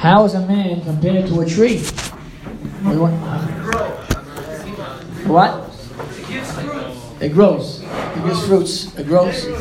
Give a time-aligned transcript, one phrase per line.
[0.00, 1.80] How is a man compared to a tree?
[5.28, 5.52] What?
[7.20, 7.82] It grows.
[7.82, 8.96] It gives fruits.
[8.96, 9.44] It grows.
[9.44, 9.56] The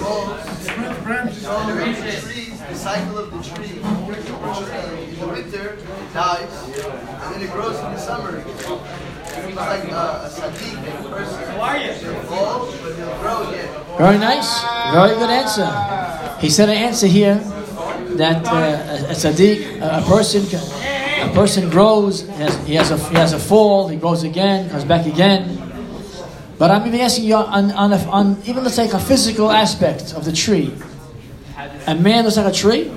[2.73, 3.67] cycle of the tree.
[3.67, 8.37] In the winter, it dies, and then it grows in the summer.
[8.37, 8.65] It's
[9.57, 11.39] like uh, a tzaddik, a person.
[11.99, 13.67] He'll fall, but he'll grow again.
[13.97, 14.63] Very nice.
[14.93, 15.67] Very good answer.
[16.39, 17.43] He said an answer here
[18.17, 22.21] that uh, a, tzaddik, a, a person, a person grows.
[22.21, 23.87] He has, he has a he has a fall.
[23.87, 25.57] He grows again, comes back again.
[26.57, 30.13] But I'm even asking you on, on, a, on even let's take a physical aspect
[30.13, 30.73] of the tree.
[31.87, 32.91] A man looks like a tree.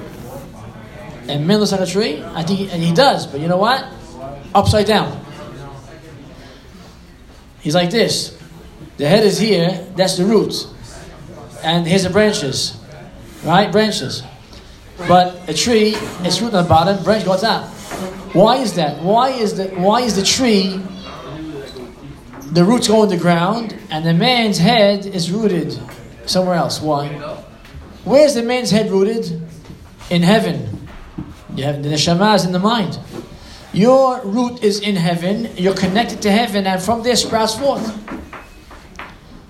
[1.28, 2.22] A man looks like a tree.
[2.22, 3.26] I think, he, and he does.
[3.26, 3.86] But you know what?
[4.54, 5.24] Upside down.
[7.60, 8.36] He's like this.
[8.96, 9.86] The head is here.
[9.94, 10.66] That's the root
[11.62, 12.76] and here's the branches,
[13.44, 13.70] right?
[13.70, 14.22] Branches.
[15.08, 17.68] But a tree, its root on the bottom, branch goes out.
[18.34, 19.02] Why is that?
[19.02, 20.80] Why is the why is the tree
[22.52, 25.78] the roots go in the ground and the man's head is rooted
[26.26, 26.80] somewhere else?
[26.80, 27.08] Why?
[28.04, 29.40] Where's the man's head rooted?
[30.10, 30.88] In heaven.
[31.54, 32.98] You have the neshama is in the mind.
[33.72, 35.48] Your root is in heaven.
[35.56, 37.84] You're connected to heaven, and from there sprouts forth.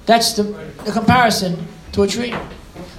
[0.07, 0.45] That's the,
[0.85, 2.35] the comparison to a tree.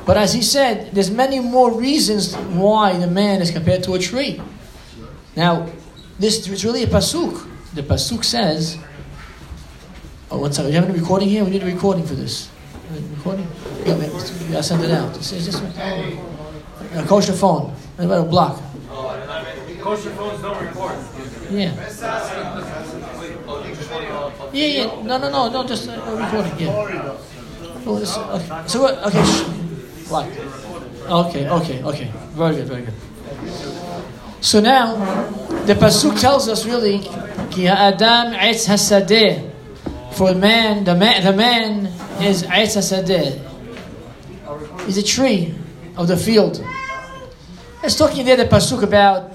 [0.06, 4.00] But as he said, there's many more reasons why the man is compared to a
[4.00, 4.42] tree.
[5.36, 5.70] Now,
[6.20, 7.48] this is really a pasuk.
[7.74, 8.78] The pasuk says,
[10.30, 10.72] "Oh, one second.
[10.72, 11.44] Do you have any recording here?
[11.44, 12.50] We need a recording for this.
[13.18, 13.48] Recording?
[13.86, 13.98] Yeah,
[14.52, 15.16] gotta send it out.
[15.18, 17.74] It says just a kosher phone.
[17.98, 18.62] About a block?
[19.82, 20.96] Kosher phones don't record.
[21.52, 21.74] Yeah.
[24.54, 25.04] Yeah, yeah.
[25.04, 25.68] No, no, no, no.
[25.68, 26.60] Just a uh, recording.
[26.60, 27.18] Yeah.
[27.86, 28.64] Oh, this, okay.
[28.68, 28.98] So what?
[29.04, 29.63] Okay.
[30.10, 30.28] What?
[30.28, 32.12] Okay, okay, okay.
[32.32, 32.94] Very good, very good.
[34.42, 34.96] So now,
[35.66, 37.00] the pasuk tells us really,
[37.52, 39.52] ki hasadeh.
[40.14, 41.86] For man, the man, the man
[42.22, 43.40] is etz hasadeh.
[44.86, 45.56] He's a tree
[45.98, 46.64] of the field.
[47.84, 49.32] It's talking there the pasuk about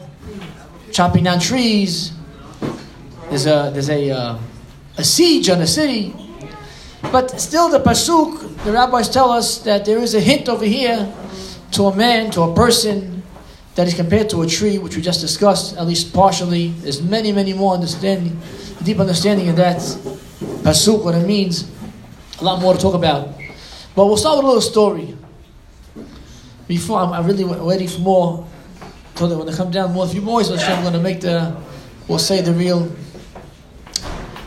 [0.93, 2.13] chopping down trees.
[3.29, 4.39] There's a there's a uh,
[4.97, 6.15] a siege on a city.
[7.03, 11.13] But still, the pasuk, the rabbis tell us that there is a hint over here
[11.73, 13.23] to a man, to a person
[13.77, 16.69] that is compared to a tree, which we just discussed, at least partially.
[16.69, 18.39] There's many, many more understanding,
[18.83, 21.71] deep understanding of that pasuk, what it means.
[22.41, 23.29] A lot more to talk about.
[23.95, 25.17] But we'll start with a little story.
[26.67, 28.47] Before I'm, I'm really waiting for more.
[29.15, 31.57] Them when they come down more, a few more, I'm going to make the,
[32.07, 32.89] we'll say the real,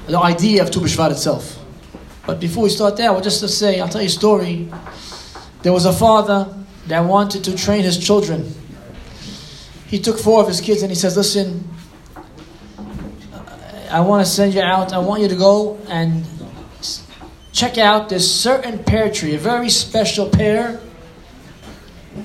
[0.07, 1.60] the idea of Tu B'Shvat itself.
[2.25, 4.69] But before we start there, well, just to say, I'll tell you a story.
[5.63, 6.53] There was a father
[6.87, 8.53] that wanted to train his children.
[9.87, 11.67] He took four of his kids and he says, Listen,
[13.89, 14.93] I want to send you out.
[14.93, 16.25] I want you to go and
[17.51, 20.79] check out this certain pear tree, a very special pear.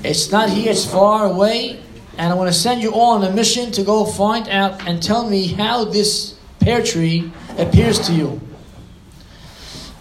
[0.05, 1.81] It's not here, it's far away.
[2.19, 5.03] And I want to send you all on a mission to go find out and
[5.03, 8.41] tell me how this pear tree appears to you.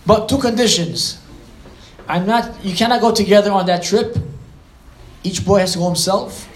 [0.06, 1.20] But two conditions.
[2.08, 4.18] I'm not you cannot go together on that trip.
[5.24, 6.48] Each boy has to go himself.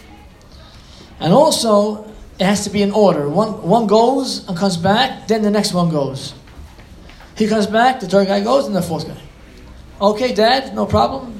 [1.19, 2.05] And also
[2.39, 3.27] it has to be in order.
[3.27, 6.33] One one goes and comes back, then the next one goes.
[7.35, 9.17] He comes back, the third guy goes, and the fourth guy.
[10.01, 11.39] Okay, Dad, no problem.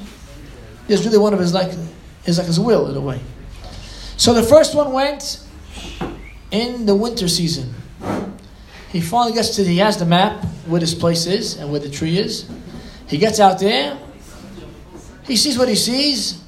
[0.88, 1.72] It's really one of his like
[2.24, 3.22] his like his will in a way.
[4.18, 5.44] So the first one went
[6.52, 7.74] in the winter season.
[8.92, 11.90] He finally gets to, he has the map where this place is and where the
[11.90, 12.50] tree is.
[13.08, 13.98] He gets out there.
[15.24, 16.44] He sees what he sees.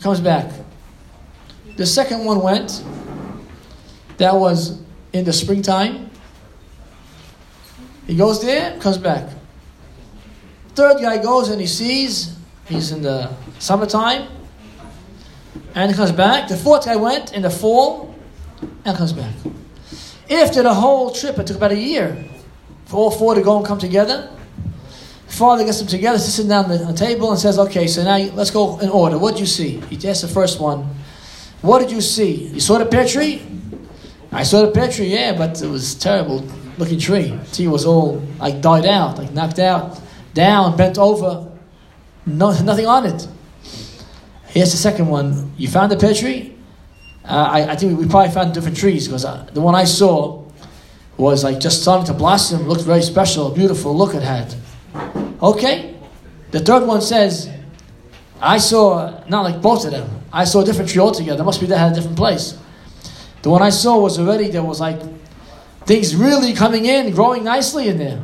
[0.00, 0.52] Comes back.
[1.76, 2.84] The second one went.
[4.18, 4.80] That was
[5.12, 6.10] in the springtime.
[8.06, 9.30] He goes there, comes back.
[10.74, 12.36] Third guy goes and he sees.
[12.66, 14.28] He's in the summertime.
[15.74, 16.48] And comes back.
[16.48, 18.14] The fourth guy went in the fall
[18.84, 19.34] and comes back.
[20.30, 22.24] After the whole trip, it took about a year
[22.86, 24.28] for all four to go and come together.
[25.26, 28.18] Father gets them together, sits them down on the table, and says, "Okay, so now
[28.34, 29.18] let's go in order.
[29.18, 30.88] What did you see?" He asks the first one,
[31.62, 32.50] "What did you see?
[32.52, 33.42] You saw the pear tree?"
[34.30, 36.44] I saw the pear tree, yeah, but it was terrible
[36.78, 37.38] looking tree.
[37.44, 39.98] The tree was all like died out, like knocked out,
[40.34, 41.46] down, bent over,
[42.24, 43.26] no, nothing on it.
[44.46, 45.52] Here's the second one.
[45.56, 46.54] You found the pear tree?
[47.24, 50.44] Uh, I, I, think we probably found different trees because uh, the one I saw
[51.16, 54.54] was like just starting to blossom, looked very special, beautiful look it had.
[55.40, 55.94] Okay.
[56.50, 57.48] The third one says,
[58.40, 61.42] I saw, not like both of them, I saw a different tree altogether.
[61.42, 62.58] It must be that had a different place.
[63.42, 65.00] The one I saw was already, there was like
[65.86, 68.22] things really coming in, growing nicely in there.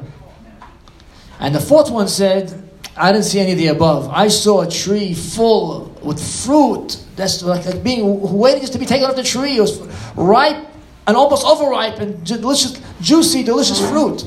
[1.41, 2.53] And the fourth one said,
[2.97, 4.09] I didn't see any of the above.
[4.11, 7.03] I saw a tree full with fruit.
[7.17, 9.57] That's like, like being waiting just to be taken off the tree.
[9.57, 9.81] It was
[10.17, 10.67] ripe
[11.07, 14.27] and almost overripe and delicious, juicy, delicious fruit.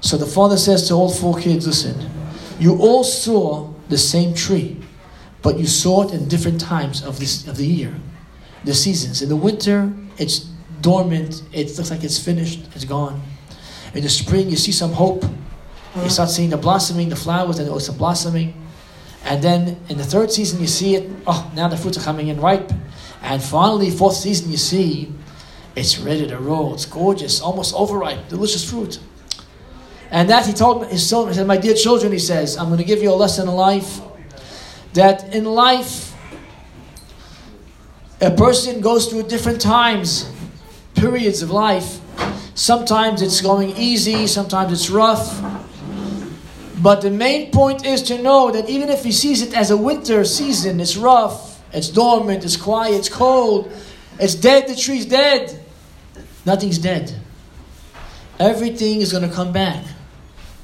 [0.00, 2.10] So the father says to all four kids, listen,
[2.58, 4.76] you all saw the same tree,
[5.42, 7.94] but you saw it in different times of this of the year,
[8.64, 9.22] the seasons.
[9.22, 10.40] In the winter, it's
[10.80, 11.42] dormant.
[11.52, 12.60] It looks like it's finished.
[12.74, 13.22] It's gone.
[13.94, 15.24] In the spring, you see some hope.
[15.96, 18.54] You start seeing the blossoming, the flowers, and it's blossoming.
[19.24, 21.10] And then in the third season, you see it.
[21.26, 22.70] Oh, now the fruits are coming in ripe.
[23.22, 25.12] And finally, fourth season, you see
[25.74, 26.74] it's ready to roll.
[26.74, 29.00] It's gorgeous, almost overripe, delicious fruit.
[30.10, 32.78] And that he told his children, he said, My dear children, he says, I'm going
[32.78, 34.00] to give you a lesson in life.
[34.92, 36.14] That in life,
[38.20, 40.30] a person goes through different times,
[40.94, 42.00] periods of life.
[42.54, 45.42] Sometimes it's going easy, sometimes it's rough.
[46.82, 49.76] But the main point is to know that even if he sees it as a
[49.76, 53.72] winter season, it's rough, it's dormant, it's quiet, it's cold,
[54.18, 55.60] it's dead, the tree's dead.
[56.44, 57.14] Nothing's dead.
[58.38, 59.84] Everything is going to come back.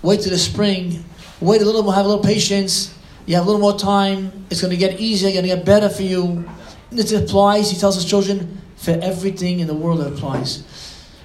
[0.02, 1.04] Wait till the spring.
[1.40, 2.94] Wait a little more, have a little patience.
[3.26, 4.46] You have a little more time.
[4.50, 6.48] It's going to get easier, going to get better for you.
[6.90, 10.64] It applies, he tells his children, for everything in the world it applies.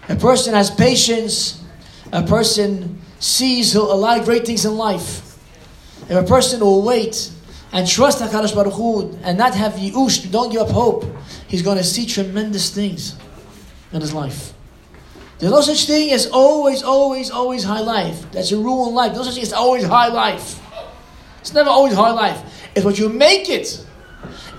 [0.08, 1.64] A person has patience.
[2.12, 5.38] A person sees a lot of great things in life.
[6.08, 7.32] If a person will wait
[7.72, 11.06] and trust HaKadosh Baruch Hu and not have yi'ush, don't give up hope,
[11.48, 13.16] he's going to see tremendous things
[13.92, 14.54] in his life.
[15.40, 18.32] There's no such thing as always, always, always high life.
[18.32, 19.14] That's a rule in life.
[19.14, 20.62] No such thing as always high life.
[21.42, 22.70] It's never always high life.
[22.76, 23.86] It's what you make it.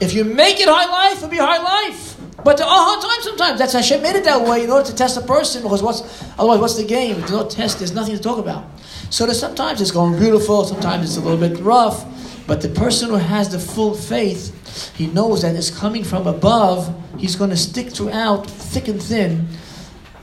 [0.00, 2.06] If you make it high life, it'll be high life.
[2.46, 3.58] But are hard times sometimes.
[3.58, 5.64] That's Hashem made it that way in order to test a person.
[5.64, 7.19] Because what's otherwise, what's the game?
[7.19, 8.64] There's no test, there's nothing to talk about.
[9.10, 12.06] So sometimes it's going beautiful, sometimes it's a little bit rough.
[12.46, 16.94] But the person who has the full faith, he knows that it's coming from above.
[17.19, 19.49] He's going to stick throughout, thick and thin,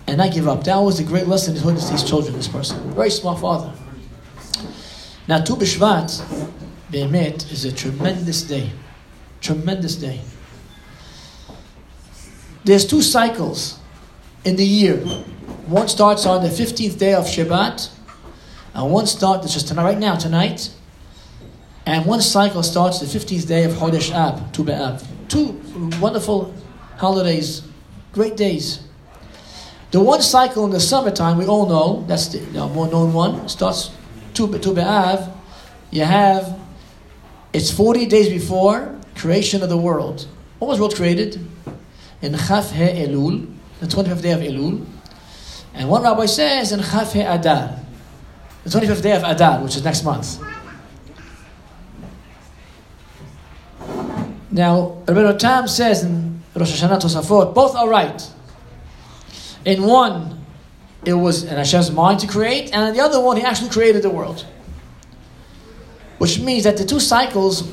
[0.07, 0.63] and not give up.
[0.63, 2.93] That was a great lesson he's to these children, this person.
[2.93, 3.73] Very smart father.
[5.27, 6.23] Now, Tu B'Shvat,
[6.89, 8.69] Be'emet, is a tremendous day.
[9.41, 10.21] Tremendous day.
[12.65, 13.77] There's two cycles
[14.45, 14.97] in the year.
[15.67, 17.89] One starts on the 15th day of Shvat,
[18.73, 20.71] and one starts, just tonight, right now, tonight,
[21.85, 25.05] and one cycle starts the 15th day of Chodesh Ab, Tu B'Av.
[25.27, 25.61] Two
[25.99, 26.53] wonderful
[26.97, 27.63] holidays,
[28.13, 28.79] great days.
[29.91, 33.49] The one cycle in the summertime, we all know, that's the, the more known one,
[33.49, 33.91] starts
[34.33, 35.31] Tu, B'Av.
[35.91, 36.57] You have,
[37.51, 40.27] it's 40 days before creation of the world.
[40.59, 41.45] What was world created?
[42.23, 44.85] In Chaf He Elul, the 25th day of Elul.
[45.73, 47.77] And one rabbi says in Chaf He Adar,
[48.63, 50.39] the 25th day of Adar, which is next month.
[54.49, 58.31] Now, Rabbi Tam says in Rosh Hashanah Tosafot, both are right.
[59.65, 60.45] In one,
[61.03, 64.01] it was in Hashem's mind to create, and in the other one, He actually created
[64.01, 64.45] the world.
[66.19, 67.69] Which means that the two cycles,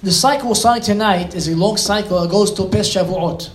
[0.00, 2.22] the cycle we're starting tonight is a long cycle.
[2.22, 3.50] It goes to Pes Shavuot.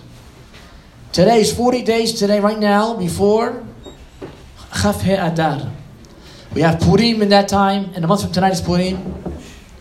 [1.12, 3.64] Today is 40 days today, right now, before
[4.72, 5.72] Chafhe Adar.
[6.54, 9.14] We have Purim in that time, and a month from tonight is Purim.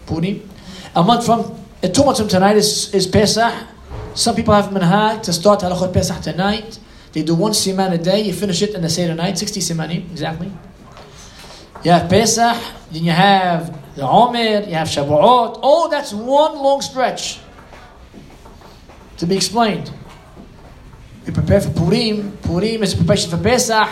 [0.06, 0.50] Purim.
[0.96, 3.54] A month from and two months from tonight is, is Pesach.
[4.16, 6.80] Some people have minhag to start halachot Pesach tonight.
[7.12, 8.22] They do one siman a day.
[8.22, 10.52] You finish it in the Seder night, 60 simanim, exactly.
[11.84, 12.58] You have Pesach,
[12.92, 15.60] then you have the Omer, you have Shavuot.
[15.62, 17.40] Oh, that's one long stretch
[19.18, 19.92] to be explained.
[21.26, 22.38] You prepare for Purim.
[22.44, 23.90] Purim is preparation for Pesach.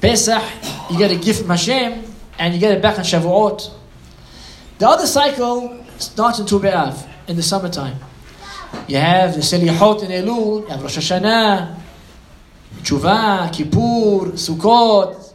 [0.00, 0.42] Pesach,
[0.90, 2.04] you get a gift from Hashem,
[2.38, 3.70] and you get it back on Shavuot.
[4.78, 7.96] The other cycle starts in Tu B'Av, in the summertime.
[8.86, 11.74] You have the Selihot in Elul, you have Rosh Hashanah,
[12.82, 15.32] Tshuva, Kippur, Sukkot,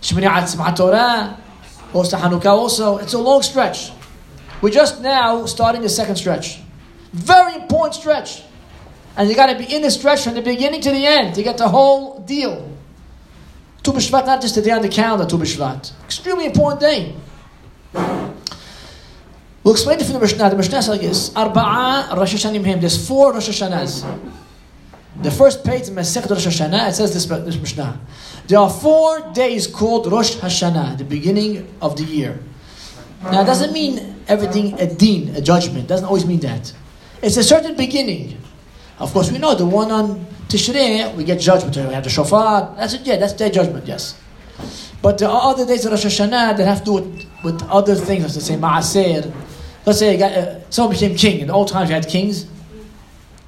[0.00, 1.38] Shmini Atzmat Torah,
[1.92, 2.96] also Hanukkah also.
[2.96, 3.92] It's a long stretch.
[4.62, 6.60] We're just now starting the second stretch.
[7.12, 8.42] Very important stretch.
[9.16, 11.42] And you got to be in the stretch from the beginning to the end to
[11.42, 12.70] get the whole deal.
[13.82, 15.92] Tu B'Shvat, not just a day on the calendar, Tu B'Shvat.
[16.04, 17.14] Extremely important day.
[19.64, 20.50] We'll explain it from the Mishnah.
[20.50, 22.80] The Mishnah says Arba'a Rosh Hashanim him.
[22.80, 24.04] There's four Rosh Hashanahs.
[25.20, 28.00] The first page in Masechet Rosh Hashanah, it says this, this Mishnah.
[28.48, 32.40] There are four days called Rosh Hashanah, the beginning of the year.
[33.22, 35.84] Now, it doesn't mean everything a din, a judgment.
[35.84, 36.72] It doesn't always mean that.
[37.22, 38.41] It's a certain beginning.
[39.02, 41.74] Of course, we know the one on Tishrei, we get judgment.
[41.74, 42.72] We have the shofar.
[42.76, 43.00] That's it.
[43.00, 43.84] Yeah, that's their judgment.
[43.84, 44.16] Yes.
[45.02, 47.96] But there are other days of Rosh Hashanah that have to do with, with other
[47.96, 49.34] things, let's say Ma'aser.
[49.84, 51.40] Let's say got, uh, someone became king.
[51.40, 52.44] In the old times, you had kings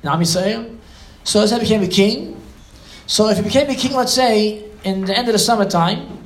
[0.03, 0.77] in Am Yisrael.
[1.23, 2.37] So let's say became a king.
[3.07, 6.19] So if he became a king, let's say in the end of the summertime,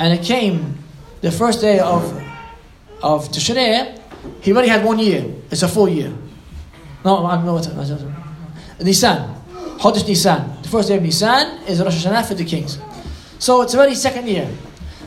[0.00, 0.76] and it came
[1.20, 2.02] the first day of
[3.00, 3.96] of Tishrei,
[4.40, 5.24] he already had one year.
[5.52, 6.12] It's a full year.
[7.04, 7.66] No, I don't know what
[8.84, 9.34] Nisan.
[9.78, 10.62] Chodesh Nisan.
[10.62, 12.78] The first day of Nisan is Rosh Hashanah for the kings.
[13.38, 14.48] So it's already second year.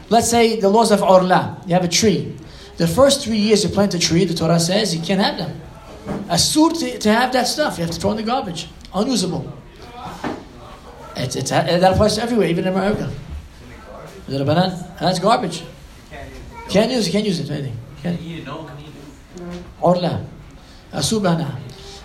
[0.09, 1.61] Let's say the laws of Orla.
[1.67, 2.37] You have a tree.
[2.77, 5.61] The first three years you plant a tree, the Torah says you can't have them.
[6.27, 7.77] Asur to, to have that stuff.
[7.77, 8.67] You have to throw in the garbage.
[8.93, 9.51] Unusable.
[11.15, 13.11] It's, it's, that applies to everywhere, even in America.
[14.27, 14.95] Is it a banana?
[14.99, 15.63] That's garbage.
[16.69, 17.77] Can't use it, can't use it anything.
[18.01, 18.19] Can't.
[19.81, 20.25] Orla.
[20.93, 21.55] Asubana.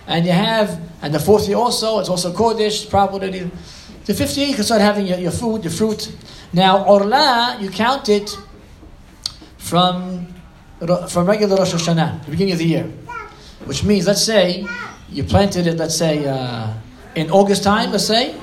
[0.07, 3.51] And you have, and the fourth year also, it's also Kodesh, probably.
[4.05, 6.15] The fifth year you can start having your, your food, your fruit.
[6.53, 8.37] Now, Orla, you count it
[9.57, 10.33] from,
[11.09, 12.83] from regular Rosh Hashanah, the beginning of the year.
[13.65, 14.65] Which means, let's say,
[15.09, 16.73] you planted it, let's say, uh,
[17.15, 18.33] in August time, let's say,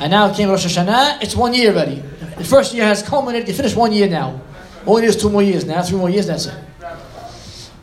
[0.00, 2.02] and now it came Rosh Hashanah, it's one year already.
[2.36, 4.40] The first year has culminated, you finished one year now.
[4.84, 6.64] All is two more years now, three more years, that's it.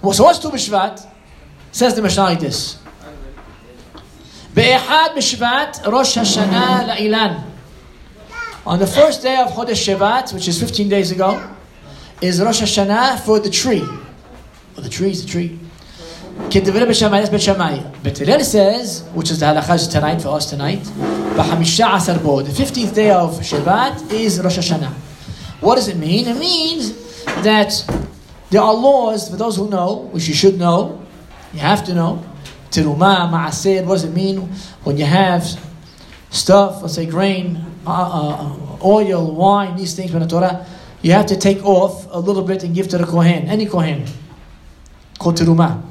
[0.02, 1.08] Well, so what's Tu B'Shvat?
[1.72, 2.83] Says the Mishnah like this.
[4.54, 7.44] Be'ehad B'Shvat Rosh Hashanah La'ilan.
[8.68, 11.42] On the first day of Chodesh Shvat, which is 15 days ago,
[12.22, 13.82] is Rosh Hashanah for the tree.
[13.82, 15.60] Well, the tree is the tree.
[16.52, 18.44] כדברי בית שמאי, בית שמאי.
[18.44, 20.88] says, which is the halachah tonight for us tonight,
[21.36, 24.94] בחמישה עשר the 15th day of Shvat is Rosh Hashanah.
[25.62, 26.28] What does it mean?
[26.28, 26.94] It means
[27.42, 27.72] that
[28.52, 31.02] there are laws, for those who know, which you should know,
[31.54, 32.24] you have to know,
[32.74, 34.38] Tiruma, ma'asir, what does it mean
[34.84, 35.46] when you have
[36.32, 40.66] stuff, let's say grain, uh, uh, oil, wine, these things from the Torah,
[41.04, 44.06] you have to take off a little bit and give to the Kohen, any Kohen,
[45.20, 45.84] called Tiruma.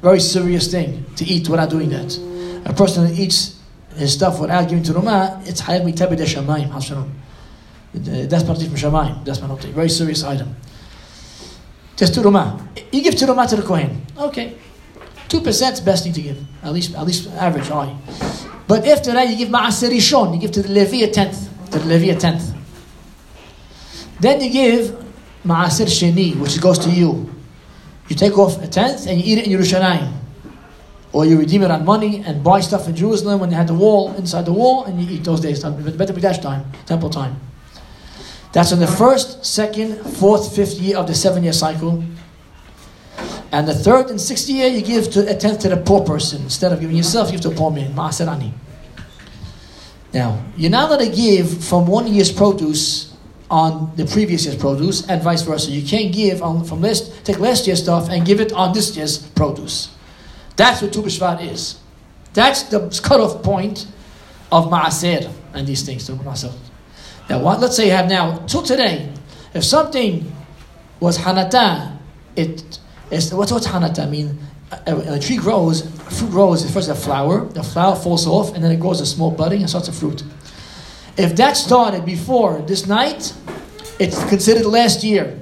[0.00, 2.16] Very serious thing to eat without doing that.
[2.64, 3.58] A person that eats
[3.96, 7.10] his stuff without giving to Ruma, it's hayat mitabid shamayim, hasharam.
[8.28, 9.24] That's part from shamayim.
[9.24, 10.54] That's not Very serious item.
[11.96, 12.64] Just to Ruma.
[12.92, 14.06] You give to Ruma to the Kohen.
[14.16, 14.56] Okay.
[15.28, 16.38] 2% is best thing to give.
[16.62, 17.68] At least, at least average.
[18.66, 20.34] But after that, you give Ma'aser Rishon.
[20.34, 21.48] You give to the Levi a tenth.
[21.72, 22.54] To the Levi a tenth.
[24.20, 25.06] Then you give
[25.44, 27.32] Ma'aser Sheni, which goes to you.
[28.08, 30.12] You take off a tenth and you eat it in Yerushalayim.
[31.12, 33.74] Or you redeem it on money and buy stuff in Jerusalem when they had the
[33.74, 35.62] wall inside the wall and you eat those days.
[35.62, 37.40] Better be dash time, temple time.
[38.52, 42.02] That's in the first, second, fourth, fifth year of the seven year cycle.
[43.50, 46.42] And the third and sixth year, you give to, a tenth to the poor person.
[46.42, 47.92] Instead of giving yourself, you give to a poor man.
[47.94, 48.52] Ma'asirani.
[50.12, 53.14] Now, you're not going to give from one year's produce
[53.50, 55.70] on the previous year's produce and vice versa.
[55.70, 58.94] You can't give on, from last, take last year's stuff and give it on this
[58.96, 59.94] year's produce.
[60.56, 61.78] That's what Tu B'Shvat is.
[62.34, 63.86] That's the cutoff point
[64.52, 66.08] of Ma'aser and these things.
[66.08, 69.10] Now, what, let's say you have now, till today,
[69.54, 70.30] if something
[71.00, 71.96] was Hanata,
[72.36, 72.78] it
[73.10, 74.38] is, what's, what's Hanata mean?
[74.86, 75.88] A, a, tree grows,
[76.18, 79.30] fruit grows, first a flower, the flower falls off, and then it grows a small
[79.30, 80.22] budding and starts a fruit.
[81.16, 83.32] If that started before this night,
[83.98, 85.38] it's considered last year.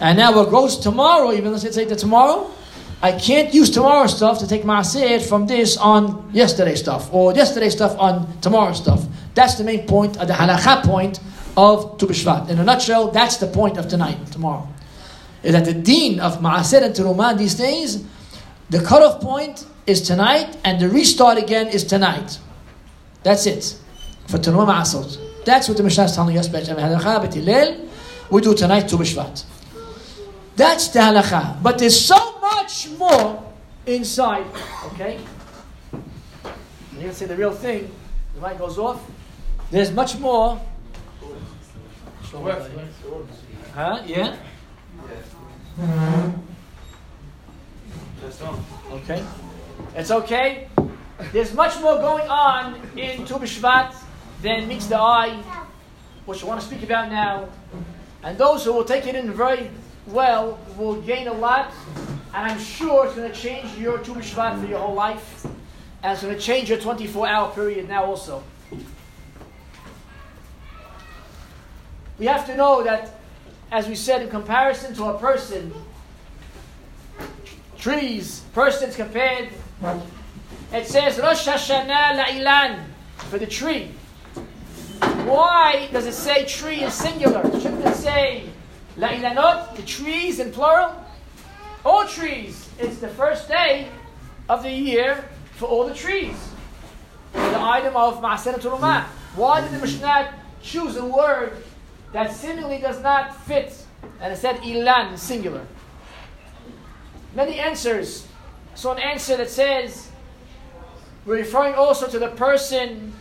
[0.00, 2.50] And now what grows tomorrow, even let's say that tomorrow,
[3.00, 7.74] I can't use tomorrow's stuff to take maaser from this on yesterday's stuff, or yesterday's
[7.74, 9.04] stuff on tomorrow's stuff.
[9.34, 11.20] That's the main point, uh, the halakha point
[11.56, 12.48] of Tu B'Shvat.
[12.48, 14.66] In a nutshell, that's the point of tonight, tomorrow.
[15.42, 18.04] Is that the deen of maaser and terumah these days,
[18.70, 22.38] the cutoff point is tonight, and the restart again is tonight.
[23.22, 23.78] That's it
[24.26, 25.44] for Tanuma Ma'asot.
[25.44, 26.48] That's what the Mishnah is telling us.
[28.30, 29.44] We do tonight Tu B'Shvat.
[30.56, 31.62] That's the halacha.
[31.62, 33.42] But there's so much more
[33.86, 34.44] inside.
[34.92, 35.18] Okay?
[35.92, 37.90] You can say the real thing.
[38.34, 39.00] The mic goes off.
[39.70, 40.60] There's much more.
[43.74, 44.02] Huh?
[44.04, 44.36] Yeah?
[48.92, 49.24] Okay.
[49.94, 50.68] It's okay.
[51.32, 53.94] There's much more going on in Tu B'Shvat
[54.40, 55.42] then meets the eye,
[56.26, 57.48] which I want to speak about now.
[58.22, 59.70] And those who will take it in very
[60.06, 61.72] well will gain a lot.
[62.34, 65.44] And I'm sure it's going to change your Tu B'Shvat for your whole life.
[66.02, 68.42] And it's going to change your 24 hour period now also.
[72.18, 73.17] We have to know that,
[73.70, 75.72] as we said, in comparison to a person,
[77.78, 79.50] trees, persons compared
[80.70, 82.84] it says Rosh Hashanah La'ilan
[83.30, 83.90] for the tree.
[85.24, 87.42] Why does it say tree in singular?
[87.58, 88.44] Shouldn't it say
[88.98, 90.94] La'ilanot, the trees in plural?
[91.86, 92.68] All trees.
[92.78, 93.88] It's the first day
[94.50, 96.36] of the year for all the trees.
[97.32, 99.04] The item of Turumah.
[99.36, 101.62] Why did the Mishnah choose a word
[102.18, 103.72] that seemingly does not fit?
[104.20, 105.64] And it said ilan, singular.
[107.32, 108.26] Many answers.
[108.74, 110.10] So an answer that says,
[111.24, 113.12] we're referring also to the person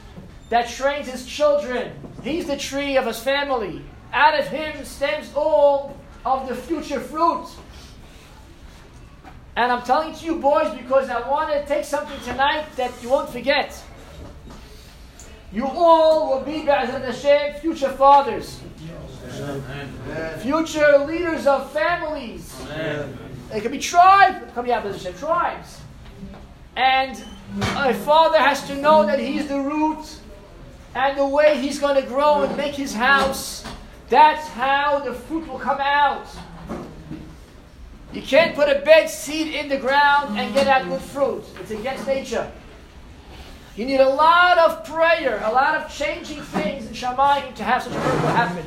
[0.49, 1.91] that trains his children.
[2.23, 3.83] He's the tree of his family.
[4.13, 7.45] Out of him stems all of the future fruit.
[9.55, 13.09] And I'm telling to you boys because I want to take something tonight that you
[13.09, 13.79] won't forget.
[15.51, 18.59] You all will be, B'ezrat Hashem, future fathers.
[19.39, 20.39] Amen.
[20.39, 22.53] Future leaders of families.
[22.63, 23.17] Amen.
[23.53, 25.79] It could be tribes, come here, Hashem, tribes.
[26.75, 27.23] And
[27.61, 30.19] a father has to know that he's the root
[30.93, 33.63] and the way he's going to grow and make his house.
[34.09, 36.27] That's how the fruit will come out.
[38.13, 41.43] You can't put a bad seed in the ground and get out good fruit.
[41.59, 42.51] It's against nature.
[43.77, 47.83] You need a lot of prayer, a lot of changing things in Shamayim to have
[47.83, 48.65] such a miracle happen.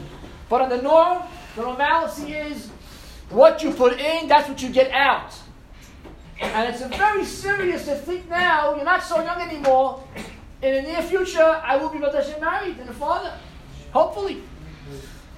[0.49, 1.25] But on the norm,
[1.57, 2.69] the normalcy is
[3.29, 5.35] what you put in, that's what you get out.
[6.41, 10.01] And it's a very serious to think now, you're not so young anymore.
[10.63, 13.35] In the near future, I will be better married and a father.
[13.93, 14.43] Hopefully.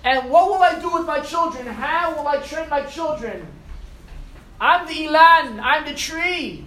[0.05, 1.67] And what will I do with my children?
[1.67, 3.47] How will I train my children?
[4.61, 6.67] I'm the Ilan, I'm the tree.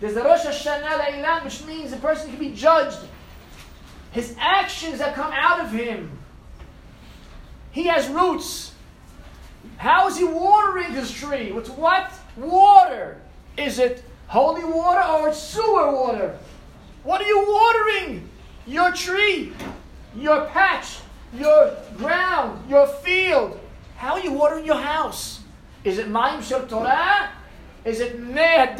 [0.00, 2.98] There's the Rosh Hashanah Ilan, which means the person can be judged.
[4.12, 6.10] His actions that come out of him.
[7.70, 8.72] He has roots.
[9.76, 11.52] How is he watering his tree?
[11.52, 13.20] With what water?
[13.56, 16.36] Is it holy water or it's sewer water?
[17.04, 18.28] What are you watering?
[18.66, 19.52] Your tree,
[20.16, 20.98] your patch,
[21.34, 23.60] your ground, your field.
[23.96, 25.40] How are you watering your house?
[25.84, 27.30] Is it Maim Shel Torah?
[27.84, 28.74] Is it Meh?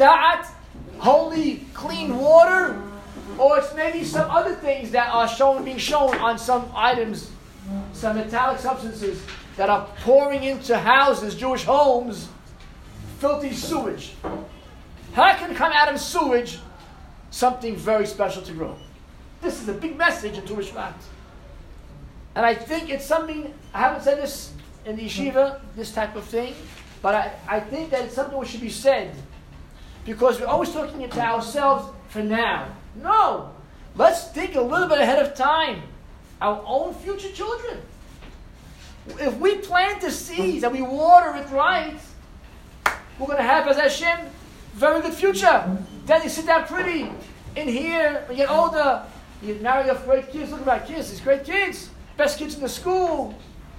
[1.01, 2.79] Holy, clean water,
[3.39, 7.31] or it's maybe some other things that are shown, being shown on some items,
[7.91, 9.19] some metallic substances
[9.57, 12.29] that are pouring into houses, Jewish homes,
[13.17, 14.13] filthy sewage.
[15.13, 16.59] How can come out of sewage
[17.31, 18.75] something very special to grow?
[19.41, 20.55] This is a big message in Tu
[22.35, 24.53] And I think it's something, I haven't said this
[24.85, 26.53] in the yeshiva, this type of thing,
[27.01, 29.15] but I, I think that it's something which should be said
[30.05, 32.67] because we're always talking to ourselves for now.
[32.95, 33.51] No.
[33.95, 35.83] Let's think a little bit ahead of time.
[36.41, 37.79] Our own future children.
[39.19, 41.99] If we plant the seeds and we water it right,
[43.19, 44.27] we're going to have, as Hashem,
[44.73, 45.77] very good future.
[46.05, 47.11] Then you sit down pretty
[47.55, 49.03] in here, you get older,
[49.41, 50.51] you marry off great kids.
[50.51, 51.89] Look at my kids, these great kids.
[52.17, 53.35] Best kids in the school.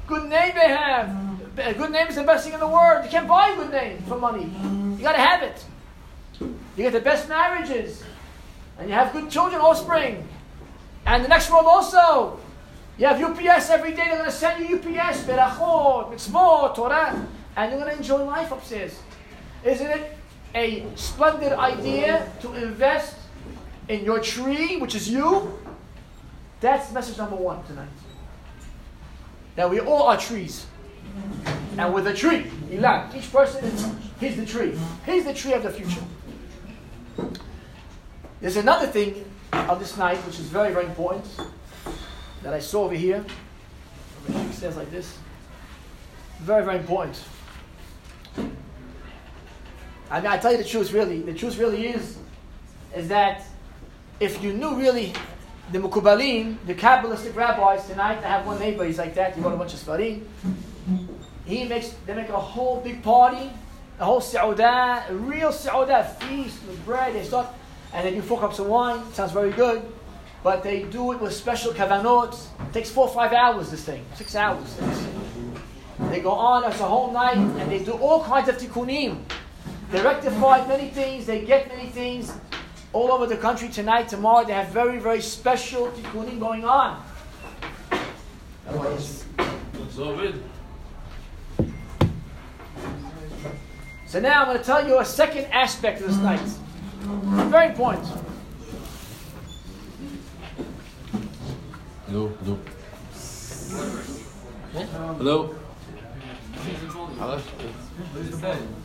[0.07, 1.41] Good name they have.
[1.59, 3.05] A good name is the best thing in the world.
[3.05, 4.51] You can't buy a good name for money.
[4.97, 5.65] You got to have it.
[6.77, 8.03] You get the best marriages.
[8.79, 10.27] And you have good children, offspring.
[11.07, 12.39] And the next world also.
[12.99, 14.05] You have UPS every day.
[14.09, 17.27] They're going to send you UPS, berachot, mitzvot, Torah.
[17.57, 18.99] And you're going to enjoy life upstairs.
[19.65, 20.17] Isn't it
[20.55, 23.17] a splendid idea to invest
[23.89, 25.59] in your tree, which is you?
[26.61, 27.89] That's message number one tonight.
[29.57, 30.67] That we all are trees.
[31.77, 34.79] And with a tree, each person, he's the tree.
[35.05, 36.03] He's the tree of the future.
[38.41, 41.25] There's another thing of this night which is very, very important
[42.43, 43.25] that I saw over here.
[44.29, 45.19] It says like this.
[46.41, 47.23] Very, very important.
[50.11, 51.23] I mean, I tell you the truth, really.
[51.23, 52.19] The truth really is,
[52.95, 53.45] is that
[54.21, 55.13] if you knew really
[55.71, 59.55] the Mekubalim, the Kabbalistic rabbis tonight, I have one neighbor, he's like that, he wrote
[59.55, 60.23] a bunch of Sfarim.
[61.47, 63.51] He makes, they make a whole big party
[64.03, 67.15] a whole Saudah, a real Saudah feast with bread.
[67.15, 67.47] They start,
[67.95, 69.01] and they do four cups of wine.
[69.13, 69.81] Sounds very good.
[70.43, 72.35] But they do it with special kavanot.
[72.67, 74.05] It takes four or five hours, this thing.
[74.17, 74.77] Six hours.
[76.11, 79.23] They go on, it's a whole night, and they do all kinds of tikkunim.
[79.93, 82.33] They rectify many things, they get many things
[82.93, 84.45] all over the country tonight, tomorrow.
[84.45, 87.01] They have very, very special tikkunim going on.
[88.67, 89.25] What's
[89.95, 90.43] so good?
[94.13, 96.39] So now I'm going to tell you a second aspect of this night.
[97.49, 98.07] Very important.
[102.09, 102.59] Hello, hello.
[105.17, 105.55] Hello.
[107.17, 107.41] Hello.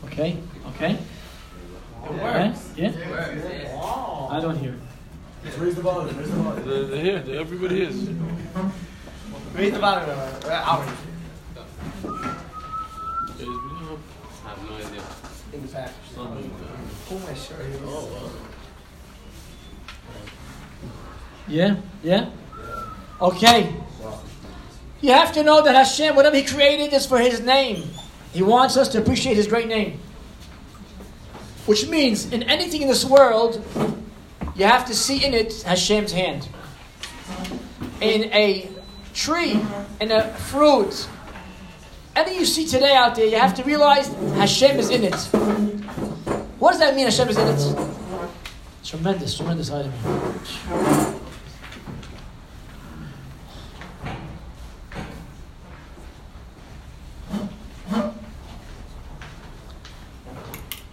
[0.06, 0.38] Okay,
[0.68, 0.98] okay.
[2.06, 2.92] Okay, yeah.
[4.32, 4.76] I don't hear
[5.44, 5.58] it.
[5.58, 6.18] Raise the volume.
[6.18, 6.70] Raise the volume.
[6.70, 7.20] They're, they're here.
[7.20, 8.10] They're, everybody is.
[9.54, 10.10] Raise the volume.
[10.10, 10.88] Uh, Uh, out.
[14.48, 15.04] I have no idea.
[15.54, 15.92] In the back.
[17.08, 17.66] Pull my shirt.
[17.86, 18.32] Oh,
[21.48, 21.78] Yeah?
[22.04, 22.30] Yeah?
[23.22, 23.74] Okay.
[25.02, 27.84] You have to know that Hashem, whatever He created, is for His name.
[28.34, 30.00] He wants us to appreciate His great name.
[31.66, 33.64] Which means, in anything in this world,
[34.56, 36.48] you have to see in it Hashem's hand.
[38.02, 38.70] In a
[39.14, 39.60] tree,
[40.00, 41.08] in a fruit,
[42.18, 45.16] anything you see today out there, you have to realize Hashem is in it.
[46.60, 47.90] What does that mean, Hashem is in it?
[48.84, 49.94] Tremendous, tremendous item.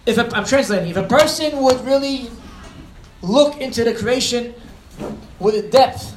[0.06, 2.30] if a, I'm translating, if a person would really
[3.22, 4.54] look into the creation
[5.38, 6.14] with a depth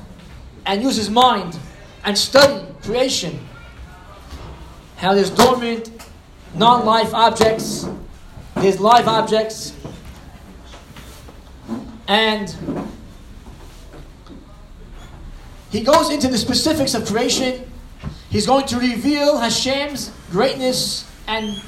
[0.65, 1.57] and use his mind
[2.03, 3.46] and study creation,
[4.97, 5.91] how there's dormant,
[6.55, 7.87] non life objects,
[8.55, 9.73] there's live objects,
[12.07, 12.55] and
[15.69, 17.69] he goes into the specifics of creation.
[18.29, 21.61] He's going to reveal Hashem's greatness and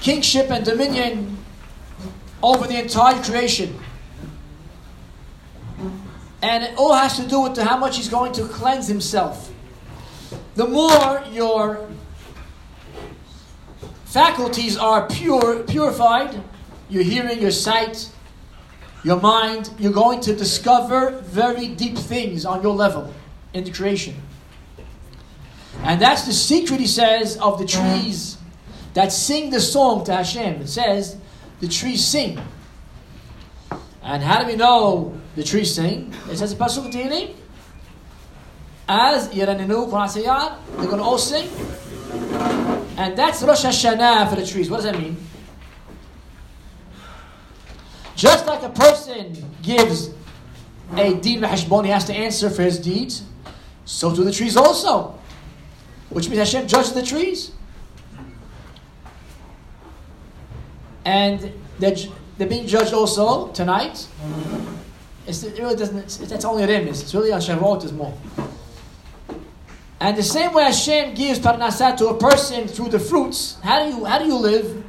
[0.00, 1.36] kingship and dominion
[2.42, 3.78] over the entire creation.
[6.42, 9.52] And it all has to do with how much he's going to cleanse himself.
[10.54, 11.86] The more your
[14.10, 16.42] faculties are pure, purified,
[16.88, 18.10] your hearing, your sight,
[19.04, 23.14] your mind, you're going to discover very deep things on your level
[23.54, 24.16] in the creation.
[25.82, 28.36] And that's the secret, he says, of the trees
[28.94, 30.62] that sing the song to Hashem.
[30.62, 31.16] It says,
[31.60, 32.40] the trees sing.
[34.02, 36.12] And how do we know the trees sing?
[36.28, 37.36] It says in Pasuk Tehillim,
[38.88, 39.88] as Yeraninu
[40.76, 41.48] they're going to all sing.
[43.00, 44.68] And that's Rosh Hashanah for the trees.
[44.68, 45.16] What does that mean?
[48.14, 50.10] Just like a person gives
[50.96, 53.24] a deed hashbon, he has to answer for his deeds,
[53.86, 55.18] so do the trees also.
[56.10, 57.52] Which means Hashem judges the trees.
[61.04, 61.96] and they're,
[62.36, 64.06] they're being judged also tonight.
[65.26, 65.98] It's, it really doesn't.
[65.98, 67.02] It's, that's only remez.
[67.02, 68.16] It's really on Shavuot is more.
[70.00, 73.58] And the same way Hashem gives parnasah to a person through the fruits.
[73.62, 74.82] How do you how do you live?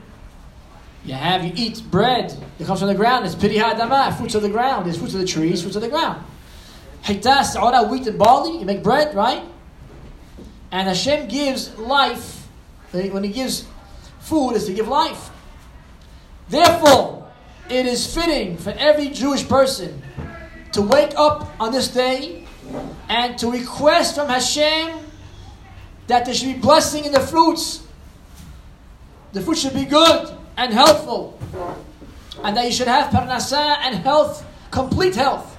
[1.04, 2.30] You have you eat bread.
[2.58, 3.26] that comes from the ground.
[3.26, 4.88] It's piri adama, fruits of the ground.
[4.88, 6.24] It's fruits of the trees, fruits of the ground.
[7.04, 8.60] Hitas, all that wheat and barley.
[8.60, 9.44] You make bread, right?
[10.72, 12.48] And Hashem gives life.
[12.94, 13.66] Eh, when He gives
[14.20, 15.30] food, is to give life.
[16.48, 17.30] Therefore,
[17.70, 20.02] it is fitting for every Jewish person
[20.72, 22.46] to wake up on this day
[23.10, 25.01] and to request from Hashem
[26.12, 27.88] that there should be blessing in the fruits.
[29.32, 31.40] The fruit should be good and healthful.
[32.44, 35.58] And that you should have parnasah and health, complete health.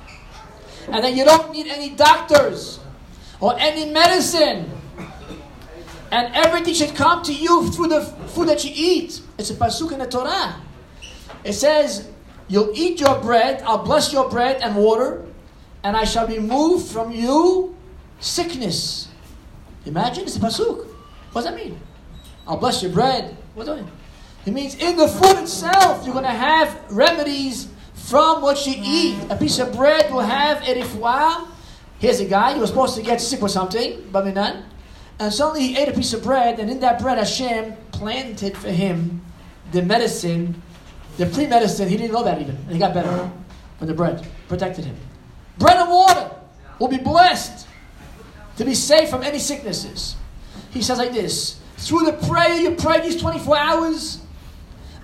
[0.88, 2.80] And that you don't need any doctors
[3.40, 4.70] or any medicine.
[6.10, 8.02] And everything should come to you through the
[8.36, 9.22] food that you eat.
[9.38, 10.60] It's a pasuk in the Torah.
[11.44, 12.10] It says,
[12.48, 15.24] You'll eat your bread, I'll bless your bread and water,
[15.82, 17.74] and I shall remove from you
[18.20, 19.08] sickness.
[19.86, 20.86] Imagine, it's a pasuk.
[21.32, 21.80] What does that mean?
[22.46, 23.36] I'll bless your bread.
[23.54, 23.92] What does it mean?
[24.44, 29.18] It means in the food itself, you're going to have remedies from what you eat.
[29.30, 31.46] A piece of bread will have a rifwa.
[31.98, 34.64] Here's a guy, he was supposed to get sick with something, baminan,
[35.20, 38.70] and suddenly he ate a piece of bread, and in that bread, Hashem planted for
[38.70, 39.22] him
[39.70, 40.60] the medicine
[41.16, 42.56] the pre medicine, he didn't know that even.
[42.56, 43.30] And he got better
[43.78, 44.26] from the bread.
[44.48, 44.96] Protected him.
[45.58, 46.30] Bread and water
[46.78, 47.66] will be blessed
[48.56, 50.16] to be safe from any sicknesses.
[50.70, 54.20] He says like this Through the prayer you pray these 24 hours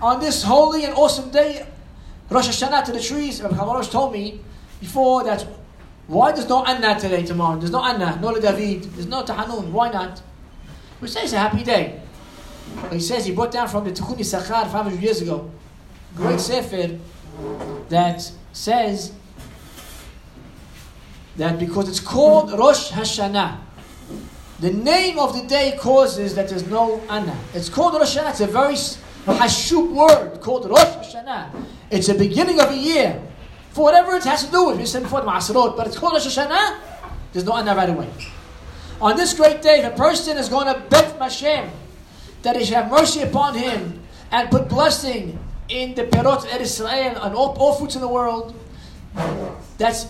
[0.01, 1.65] on this holy and awesome day,
[2.29, 3.41] Rosh Hashanah to the trees.
[3.41, 4.41] Rabbi Kamarosh told me
[4.79, 5.45] before that
[6.07, 7.59] why there's no Anna today, tomorrow?
[7.59, 9.69] There's no Anna, no Le David, there's no Tahanun.
[9.71, 10.21] Why not?
[11.01, 12.01] We say it's a happy day.
[12.91, 15.51] He says he brought down from the Tikkun Yisachar 500 years ago
[16.15, 16.97] great sefer
[17.89, 19.13] that says
[21.37, 23.57] that because it's called Rosh Hashanah,
[24.59, 27.37] the name of the day causes that there's no Anna.
[27.53, 28.31] It's called Rosh Hashanah.
[28.31, 31.49] It's a very hashub word called Rosh Hashanah.
[31.91, 33.21] It's the beginning of a year.
[33.71, 36.13] For whatever it has to do with, we said before the Ma'asirot, but it's called
[36.13, 36.79] Rosh Hashanah,
[37.31, 38.09] there's no Anna right away.
[39.01, 41.69] On this great day, the person is going to beg Hashem
[42.41, 45.39] that He should have mercy upon him and put blessing
[45.69, 48.53] in the Perot of Israel and all, all fruits in the world,
[49.77, 50.07] That's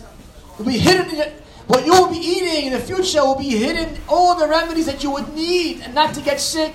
[0.60, 1.26] will be hidden in your,
[1.68, 5.04] what you will be eating in the future will be hidden all the remedies that
[5.04, 6.74] you would need and not to get sick.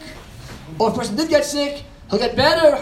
[0.79, 2.77] Or if a person did get sick, he'll get better.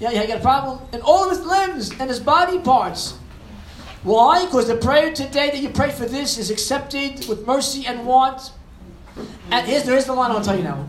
[0.00, 3.18] Yeah, he got a problem in all his limbs and his body parts.
[4.02, 4.44] Why?
[4.44, 8.52] Because the prayer today that you pray for this is accepted with mercy and want.
[9.50, 10.88] And here's, here's the line I'll tell you now.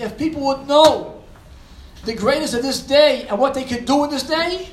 [0.00, 1.22] If people would know
[2.04, 4.68] the greatness of this day and what they could do in this day,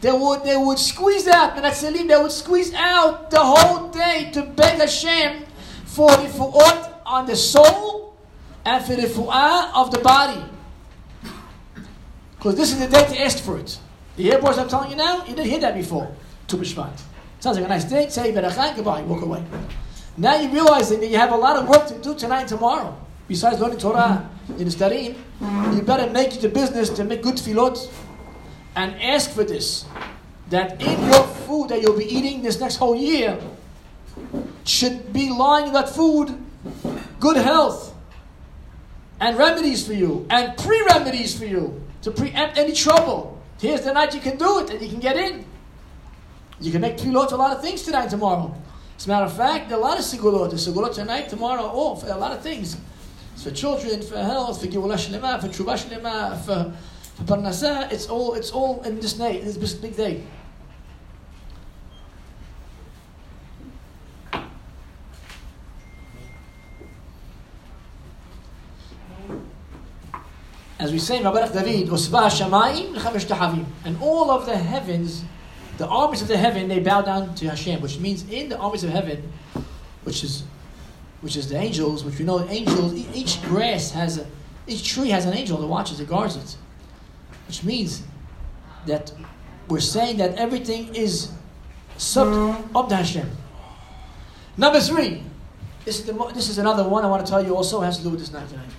[0.00, 4.42] they would, they would squeeze out, Menatzelim, they would squeeze out the whole day to
[4.42, 5.44] beg Hashem
[5.84, 8.16] for the fu'ot on the soul
[8.64, 10.42] and for the fu'ah of the body.
[12.36, 13.78] Because this is the day to ask for it.
[14.16, 15.20] You hear what I'm telling you now?
[15.20, 16.14] You didn't hear that before.
[16.46, 17.00] Tu B'Shvat.
[17.40, 18.08] Sounds like a nice day.
[18.08, 19.44] Say Berachah, goodbye, walk away.
[20.16, 22.96] Now you realize that you have a lot of work to do tonight and tomorrow.
[23.28, 25.16] Besides learning Torah in the Starim,
[25.74, 27.90] you better make it a business to make good tefillot
[28.76, 29.84] and ask for this.
[30.50, 33.40] That in your food that you'll be eating this next whole year
[34.64, 36.38] should be lying in that food
[37.18, 37.94] good health
[39.20, 43.42] and remedies for you and pre remedies for you to preempt any trouble.
[43.58, 45.44] Here's the night you can do it and you can get in.
[46.60, 48.54] You can make tefillot a lot of things tonight and tomorrow.
[48.96, 50.50] As a matter of fact, there are a lot of segulot.
[50.50, 52.76] The segulot tonight, tomorrow, all for a lot of things.
[53.34, 56.72] It's for children, for health, for shlema, for tshuva shlema, for,
[57.16, 57.90] for parnasah.
[57.90, 60.22] It's all, it's all in this day, this big day.
[70.78, 71.88] As we say in David,
[73.84, 75.24] and all of the heavens
[75.78, 78.84] the armies of the heaven they bow down to Hashem, which means in the armies
[78.84, 79.32] of heaven,
[80.04, 80.44] which is
[81.20, 84.26] which is the angels, which we know angels, each grass has a
[84.66, 86.56] each tree has an angel that watches, that guards it.
[87.46, 88.02] Which means
[88.86, 89.12] that
[89.68, 91.30] we're saying that everything is
[91.96, 92.28] sub
[92.88, 93.30] to Hashem.
[94.56, 95.22] Number three,
[95.84, 98.02] this is, the, this is another one I want to tell you also has to
[98.02, 98.70] do with this night tonight.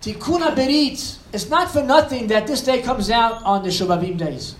[0.00, 1.18] Tikkun Berit.
[1.32, 4.54] It's not for nothing that this day comes out on the Shobabim days.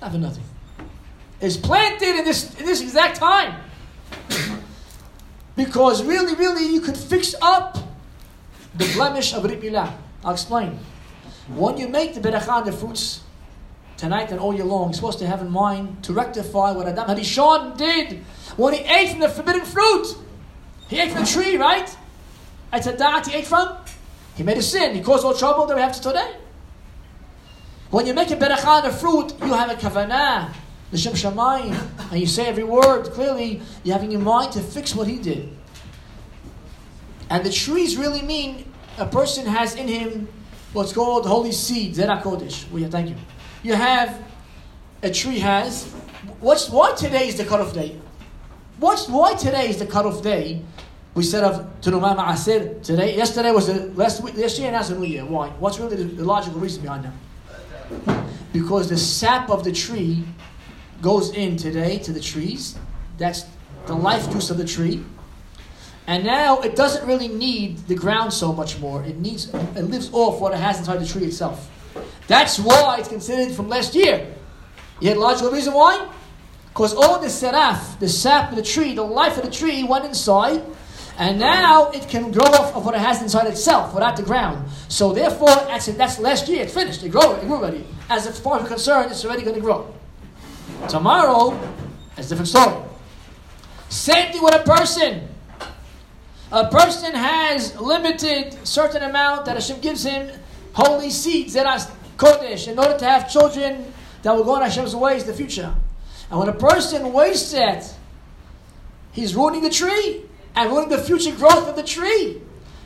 [0.00, 0.44] Not for nothing.
[1.40, 3.60] It's planted in this, in this exact time.
[5.56, 7.78] because really, really, you could fix up
[8.74, 9.92] the blemish of Brit Milah.
[10.24, 10.78] I'll explain.
[11.48, 13.20] When you make the berachah, the fruits,
[13.96, 17.06] tonight and all year long, you're supposed to have in mind to rectify what Adam
[17.06, 18.24] Harishon did
[18.56, 20.16] when he ate from the forbidden fruit.
[20.88, 21.94] He ate from the tree, right?
[22.72, 23.76] It's a da'at he ate from.
[24.36, 24.94] He made a sin.
[24.94, 26.34] He caused all trouble that we have today.
[27.90, 30.52] When you make a berachah a fruit, you have a kavanah,
[30.90, 34.94] the Shem Shamayim, and you say every word clearly, you're having in mind to fix
[34.94, 35.48] what he did.
[37.30, 40.28] And the trees really mean a person has in him
[40.74, 42.70] what's called holy seed, Zera Kodesh.
[42.70, 43.16] We thank you.
[43.62, 44.22] You have
[45.02, 45.84] a tree has
[46.40, 47.98] what's why today is the cutoff day?
[48.78, 50.62] What's why today is the cutoff day?
[51.14, 53.16] We said of Tanumah Ma'asir today.
[53.16, 55.24] Yesterday was the last week, yesterday and a new year.
[55.24, 55.48] Why?
[55.50, 57.12] What's really the, the logical reason behind that?
[58.52, 60.24] because the sap of the tree
[61.02, 62.78] goes in today to the trees.
[63.18, 63.44] That's
[63.86, 65.04] the life juice of the tree.
[66.06, 69.02] And now it doesn't really need the ground so much more.
[69.04, 71.70] It needs it lives off what it has inside the tree itself.
[72.26, 74.34] That's why it's considered from last year.
[75.00, 76.08] You had a logical reason why?
[76.68, 80.04] Because all the seraph, the sap of the tree, the life of the tree went
[80.04, 80.62] inside
[81.18, 84.68] and now it can grow off of what it has inside itself without the ground.
[84.88, 87.86] So therefore, that's, that's last year, it's finished, it grew, it grew already.
[88.10, 89.94] As far as we're concerned, it's already going to grow.
[90.88, 91.58] Tomorrow,
[92.16, 92.82] it's a different story.
[93.88, 95.28] Same thing with a person.
[96.54, 100.30] A person has limited certain amount that Hashem gives him
[100.72, 101.78] holy seeds that are
[102.16, 105.74] kodesh in order to have children that will go in Hashem's ways in the future.
[106.30, 107.92] And when a person wastes it,
[109.10, 110.22] he's ruining the tree
[110.54, 112.40] and ruining the future growth of the tree.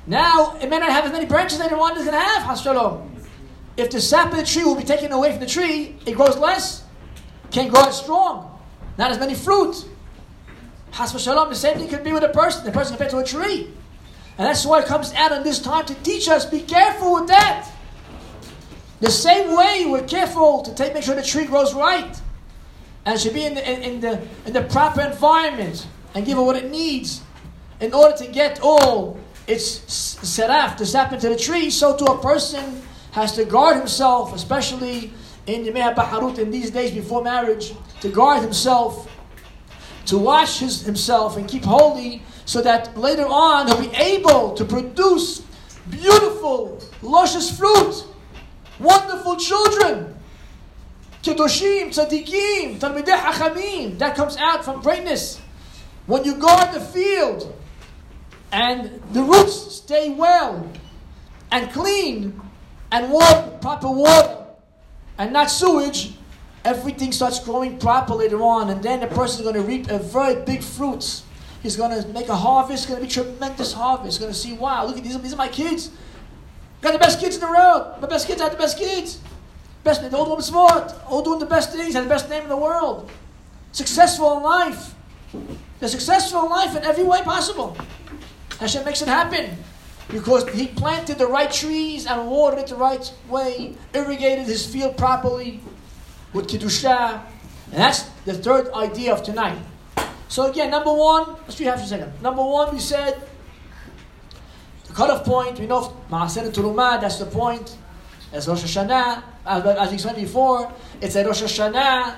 [0.06, 3.06] Now, it may not have as many branches that is going to have, Hashalom.
[3.76, 6.38] If the sap of the tree will be taken away from the tree, it grows
[6.38, 6.84] less,
[7.50, 8.58] can't grow as strong,
[8.96, 9.84] not as many fruit.
[10.92, 13.72] Has the same thing could be with a person, the person compared to a tree.
[14.36, 17.28] And that's why it comes out in this time to teach us be careful with
[17.28, 17.68] that.
[19.00, 22.20] The same way we're careful to take, make sure the tree grows right.
[23.04, 26.40] And should be in the, in, in the, in the proper environment and give it
[26.40, 27.22] what it needs
[27.80, 32.18] in order to get all its seraf to sap into the tree, so to a
[32.20, 35.12] person has to guard himself, especially
[35.46, 39.10] in the Baharut in these days before marriage, to guard himself,
[40.08, 44.64] to wash his, himself and keep holy, so that later on he'll be able to
[44.64, 45.42] produce
[45.90, 48.04] beautiful, luscious fruit,
[48.78, 50.14] wonderful children.
[51.22, 53.98] Kedoshim, Tzadikim, Talmidei Hachamim.
[53.98, 55.40] That comes out from greatness.
[56.06, 57.54] When you guard the field
[58.50, 60.70] and the roots stay well
[61.50, 62.40] and clean
[62.90, 64.46] and water, proper water
[65.18, 66.14] and not sewage,
[66.64, 69.98] everything starts growing proper later on, and then the person is going to reap a
[69.98, 71.24] very big fruits.
[71.62, 74.18] He's going to make a harvest, going to be tremendous harvest.
[74.18, 75.90] He's going to see, wow, look at these, these are my kids.
[76.80, 78.00] Got the best kids in the world.
[78.00, 79.20] My best kids had the best kids.
[79.82, 82.48] Best, the old woman smart, all doing the best things, had the best name in
[82.48, 83.10] the world.
[83.72, 84.94] Successful in life.
[85.80, 87.76] They're successful in life in every way possible.
[88.60, 89.56] Hashem makes it happen
[90.08, 94.96] because he planted the right trees and watered it the right way, irrigated his field
[94.96, 95.60] properly
[96.32, 97.22] with Kiddusha.
[97.70, 99.58] And that's the third idea of tonight.
[100.28, 102.12] So again, number one, let's do half a second.
[102.22, 103.20] Number one, we said
[104.86, 107.76] the cutoff point, we know Maaser Turumah, that's the point.
[108.32, 112.16] As Rosh Hashanah, as, as explained before, it's a Rosh Hashanah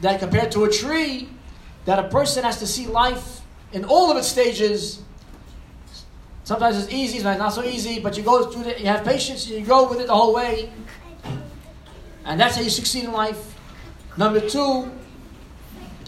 [0.00, 1.28] that compared to a tree,
[1.84, 3.40] that a person has to see life
[3.72, 5.02] in all of its stages.
[6.44, 9.46] Sometimes it's easy, sometimes not so easy, but you go through it, you have patience,
[9.46, 10.70] and you go with it the whole way.
[12.24, 13.54] And that's how you succeed in life.
[14.16, 14.90] Number two,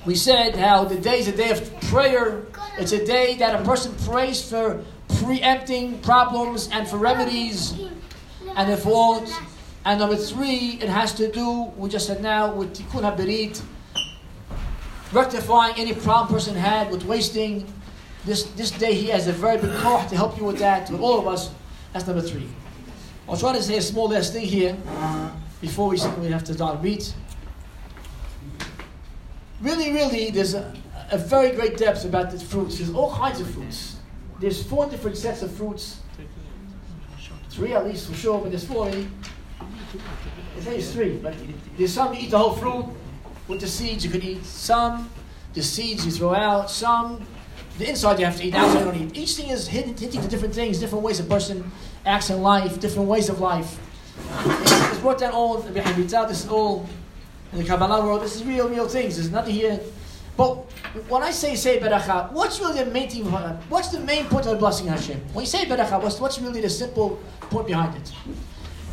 [0.06, 2.42] we said how the day is a day of prayer.
[2.78, 4.84] It's a day that a person prays for
[5.20, 7.74] preempting problems and for remedies
[8.56, 9.30] and if what.
[9.86, 13.62] And number three, it has to do, we just said now, with tikkun haberit,
[15.12, 17.66] rectifying any problem person had with wasting.
[18.24, 21.00] This, this day he has a very big koach to help you with that, with
[21.00, 21.50] all of us.
[21.92, 22.48] That's number three.
[23.28, 24.76] I'll try to say a small last thing here
[25.60, 27.04] before we, we have to start read.
[29.60, 30.74] Really, really, there's a,
[31.10, 32.78] a very great depth about the fruits.
[32.78, 33.96] There's all kinds of fruits.
[34.40, 36.00] There's four different sets of fruits.
[37.50, 38.90] Three at least for sure, but there's four.
[38.90, 39.06] They
[40.60, 41.34] say it's three, but
[41.78, 42.86] there's some you eat the whole fruit
[43.46, 44.44] with the seeds you could eat.
[44.44, 45.08] Some
[45.52, 46.68] the seeds you throw out.
[46.68, 47.24] Some
[47.78, 48.54] the inside you have to eat.
[48.54, 49.16] Outside you don't eat.
[49.16, 51.70] Each thing is hinting to different things, different ways a person
[52.04, 53.78] acts in life, different ways of life.
[54.18, 56.88] It's brought down all behind This is all
[57.52, 58.22] in the Kabbalah world.
[58.22, 59.16] This is real, real things.
[59.16, 59.80] There's nothing here.
[60.36, 60.54] But
[61.08, 63.24] when I say say beracha, what's really the main thing?
[63.68, 65.20] What's the main point of the blessing Hashem?
[65.32, 68.12] When you say beracha, what's, what's really the simple point behind it?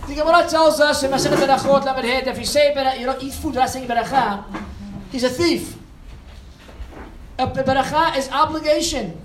[0.07, 3.23] The Gemara tells us in Masechet Berachot Lamed Het, if you say beracha, you don't
[3.23, 4.43] eat food without saying beracha,
[5.11, 5.77] he's a thief.
[7.39, 9.19] A beracha is obligation.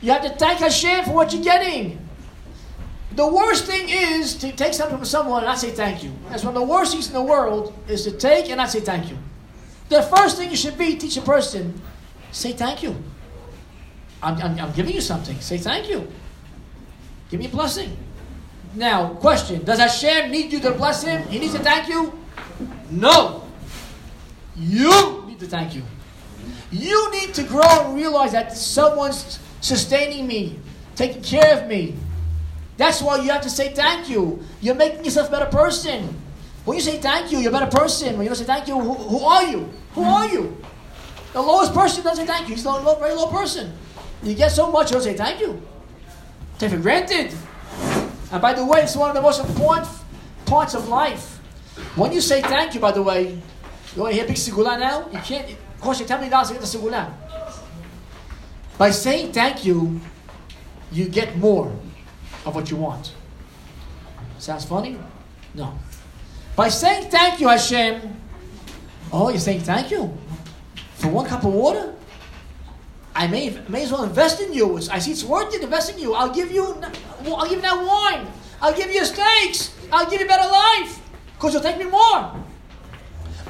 [0.00, 2.01] You have to thank Hashem for what you're getting.
[3.14, 6.12] The worst thing is to take something from someone and not say thank you.
[6.30, 8.80] That's one of the worst things in the world is to take and not say
[8.80, 9.18] thank you.
[9.90, 11.78] The first thing you should be teach a person,
[12.30, 12.96] say thank you.
[14.22, 15.38] I'm, I'm, I'm giving you something.
[15.40, 16.10] Say thank you.
[17.28, 17.96] Give me a blessing.
[18.74, 21.26] Now, question Does Hashem need you to bless him?
[21.28, 22.18] He needs to thank you?
[22.90, 23.46] No.
[24.56, 25.82] You need to thank you.
[26.70, 30.58] You need to grow and realize that someone's sustaining me,
[30.96, 31.94] taking care of me.
[32.76, 34.42] That's why you have to say thank you.
[34.60, 36.16] You're making yourself a better person.
[36.64, 38.14] When you say thank you, you're a better person.
[38.16, 39.68] When you don't say thank you, who, who are you?
[39.94, 40.10] Who mm-hmm.
[40.10, 40.56] are you?
[41.32, 42.54] The lowest person doesn't say thank you.
[42.54, 43.72] He's a low, very low person.
[44.22, 45.60] You get so much, you don't say thank you.
[46.58, 47.32] Take for granted.
[48.30, 49.88] And by the way, it's one of the most important
[50.46, 51.38] parts of life.
[51.96, 53.38] When you say thank you, by the way,
[53.96, 55.08] you want to hear big segula now?
[55.12, 57.12] You can't, of course, you tell me dollars to get the segula.
[58.78, 60.00] By saying thank you,
[60.90, 61.72] you get more
[62.44, 63.12] of what you want.
[64.38, 64.98] Sounds funny?
[65.54, 65.78] No.
[66.56, 68.16] By saying thank you, Hashem,
[69.12, 70.12] oh, you're saying thank you
[70.94, 71.94] for one cup of water?
[73.14, 74.78] I may, may as well invest in you.
[74.90, 75.62] I see it's worth it.
[75.62, 76.14] In you.
[76.14, 76.76] I'll give you,
[77.26, 78.26] I'll give you that wine.
[78.60, 79.76] I'll give you steaks.
[79.92, 81.00] I'll give you better life
[81.34, 82.34] because you'll take me more.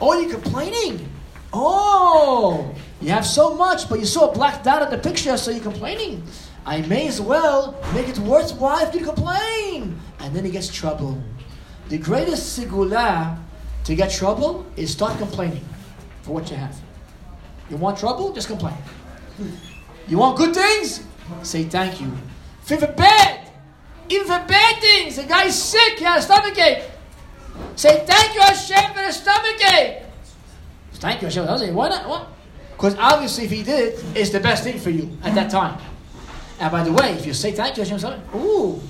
[0.00, 1.08] Oh, you're complaining.
[1.52, 5.50] Oh, you have so much, but you saw a black dot in the picture, so
[5.50, 6.24] you're complaining.
[6.64, 9.98] I may as well make it worthwhile to complain.
[10.20, 11.22] And then he gets trouble.
[11.88, 13.38] The greatest segula
[13.84, 15.64] to get trouble is start complaining
[16.22, 16.80] for what you have.
[17.68, 18.32] You want trouble?
[18.32, 18.76] Just complain.
[20.06, 21.04] You want good things?
[21.42, 22.12] Say thank you.
[22.62, 23.50] For bad,
[24.08, 26.84] even for bad things, the guy's sick, he has a stomach ache.
[27.76, 30.02] Say thank you Hashem for the stomach ache.
[30.94, 31.74] Thank you Hashem.
[31.74, 32.08] Why not?
[32.08, 32.28] What?
[32.72, 35.78] Because obviously, if he did it's the best thing for you at that time.
[36.62, 38.80] And by the way, if you say thank you Hashem, ooh,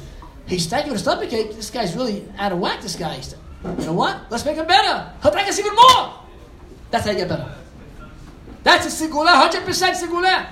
[0.47, 1.31] he's thank you the stomach.
[1.31, 2.83] This guy's really out of whack.
[2.83, 3.19] This guy.
[3.65, 4.31] You know what?
[4.31, 5.11] Let's make him better.
[5.23, 6.13] He'll thank us even more.
[6.91, 7.51] That's how you get better.
[8.63, 10.47] That's a segula, 100% segula.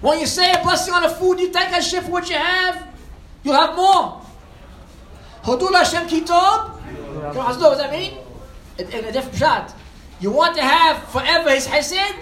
[0.00, 2.86] When you say a blessing on a food, you thank Hashem for what you have,
[3.42, 4.22] you'll have more.
[5.42, 6.70] Hodul Hashem kitov.
[7.34, 8.18] What does that mean?
[8.78, 9.74] in, a different shot.
[10.20, 12.14] You want to have forever his hesed?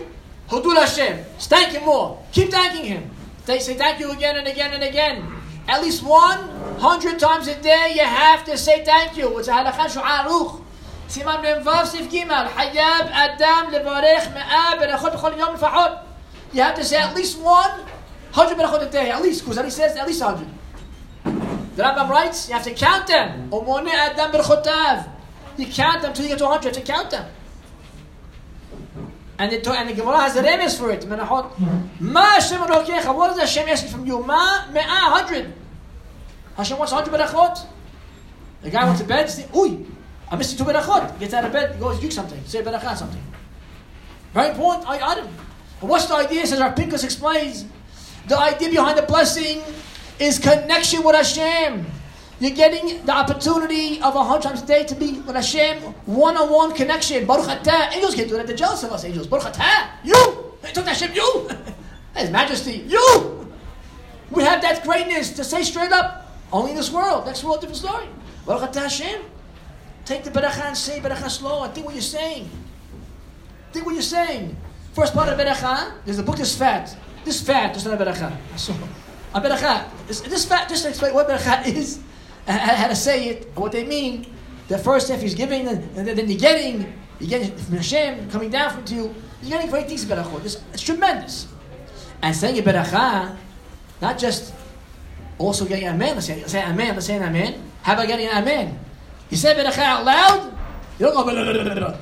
[0.48, 1.24] Hudul Hashem.
[1.38, 2.24] Thank him more.
[2.32, 3.10] Keep thanking him.
[3.45, 5.23] They say thank you again and again and again.
[5.67, 6.39] At least one
[6.79, 9.37] hundred times a day you have to say thank you.
[9.39, 10.61] It's a halakha shu'aruch.
[11.09, 12.25] סימן מ"ו סעיף ג'
[12.55, 15.91] חייב אדם לברך מאה ברכות בכל יום לפחות.
[16.53, 17.71] You have to say at least one
[18.31, 20.47] hundred berachot a day, at least, because he says at least hundred.
[21.75, 23.49] The Rambam writes, you have to count them.
[23.51, 25.09] Omone adam berchotav.
[25.57, 27.25] You count them till you get to 100, you have to count them.
[29.40, 31.00] And the, and the Gemara has a remez for it.
[31.06, 31.58] Menachot.
[31.98, 33.16] Ma Hashem Elokecha.
[33.16, 34.22] What does Hashem asking from you?
[34.22, 35.50] Ma me'ah, 100.
[36.58, 37.64] Hashem wants 100 berachot.
[38.60, 39.86] The guy went to bed, say, Uy,
[40.30, 41.18] I missed two berachot.
[41.18, 42.38] Gets out of bed, goes, do something.
[42.44, 43.22] Say berachah something.
[44.34, 45.28] Very important item.
[45.80, 46.46] And what's the idea?
[46.46, 47.64] Says our Pinkus explains.
[48.28, 49.62] The idea behind the blessing
[50.18, 51.86] is connection with Hashem.
[52.40, 56.74] You're getting the opportunity of a hundred times a day to be with Hashem, one-on-one
[56.74, 57.26] connection.
[57.26, 57.92] Baruch atah.
[57.94, 58.46] Angels can't do that.
[58.46, 59.26] They're jealous of us, angels.
[59.26, 59.90] Baruch atah.
[60.02, 60.56] You.
[60.62, 61.50] They took Hashem, you.
[62.16, 63.46] His majesty, you.
[64.30, 67.26] We have that greatness to say straight up, only in this world.
[67.26, 68.06] Next world, different story.
[68.46, 69.20] Baruch atah Hashem.
[70.06, 72.48] Take the beracha and say beracha slow and think what you're saying.
[73.72, 74.56] Think what you're saying.
[74.94, 76.96] First part of beracha, there's a book that's fat.
[77.22, 78.34] This fat This is not a beracha.
[79.32, 79.88] A beracha.
[80.08, 82.00] This, fat, just to explain what beracha is,
[82.50, 84.26] how to say it, what they mean.
[84.68, 88.70] The first half he's giving, and then, you're getting, you're getting from Hashem, coming down
[88.70, 89.14] from you.
[89.42, 90.44] You're getting great things about berachot.
[90.44, 91.48] It's, it's tremendous.
[92.22, 93.36] And saying a beracha,
[94.00, 94.54] not just
[95.38, 96.14] also getting amen.
[96.14, 96.94] Let's say, say amen.
[96.94, 97.60] Let's say an amen.
[97.82, 98.78] How about getting an amen?
[99.30, 100.52] You say beracha out loud.
[100.98, 101.96] You don't go blah, blah, blah,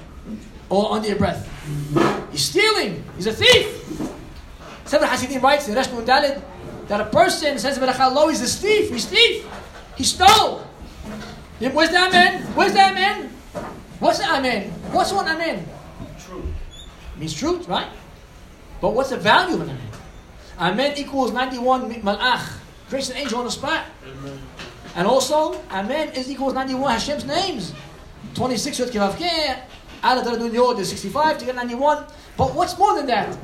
[0.69, 1.49] or under your breath.
[2.33, 3.05] He's stealing.
[3.17, 3.67] He's a thief.
[4.85, 6.43] Sefer Hasidim writes in Resh Dalid
[6.89, 8.29] that a person says beracha low.
[8.29, 8.91] He's a thief.
[8.91, 9.47] He's a thief.
[9.99, 10.63] He stole.
[11.59, 12.43] Where's the amen?
[12.55, 13.31] Where's the amen?
[13.99, 14.71] What's the amen?
[14.93, 15.67] What's one amen?
[16.25, 16.45] Truth.
[17.17, 17.89] Means truth, right?
[18.81, 19.91] But what's the value of an amen?
[20.61, 22.59] Amen equals 91 malach.
[22.89, 23.87] Creates an angel on the spot.
[24.95, 27.75] And also, Amen is equals 91 Hashem's names.
[28.35, 29.61] 26 Yod Kivavkeh,
[30.05, 32.07] Ala Daradun Yod is 65 to get 91.
[32.37, 33.37] But what's more than that?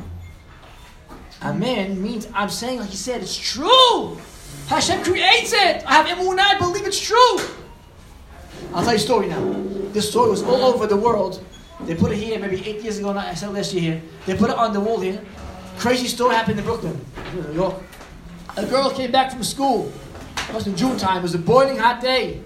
[1.42, 4.18] Amen means I'm saying, like he said, it's true.
[4.66, 5.84] Hashem creates it.
[5.86, 7.38] I have emunah, I believe it's true.
[8.72, 9.40] I'll tell you a story now.
[9.92, 11.44] This story was all over the world.
[11.82, 14.02] They put it here maybe eight years ago, now, I said last year here.
[14.26, 15.20] They put it on the wall here.
[15.78, 16.98] Crazy story happened in Brooklyn,
[17.34, 17.74] New York.
[18.56, 19.92] A girl came back from school.
[20.48, 21.18] It was in June time.
[21.18, 22.40] It was a boiling hot day.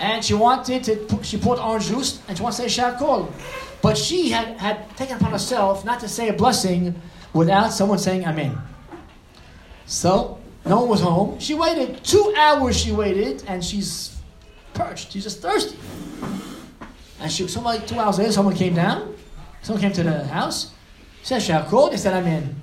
[0.00, 3.32] And she wanted to, she poured orange juice and she wanted to say Shakol.
[3.82, 7.00] But she had, had taken upon herself not to say a blessing
[7.32, 8.56] without someone saying Amen.
[9.86, 10.37] So,
[10.68, 11.38] no one was home.
[11.38, 12.02] She waited.
[12.04, 14.18] Two hours she waited and she's
[14.74, 15.12] perched.
[15.12, 15.78] She's just thirsty.
[17.20, 19.14] And she, somebody, two hours later, someone came down.
[19.62, 20.72] Someone came to the house.
[21.22, 21.90] Said Shakol.
[21.90, 22.56] They said I'm in.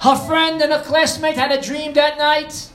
[0.00, 2.70] Her friend and a classmate had a dream that night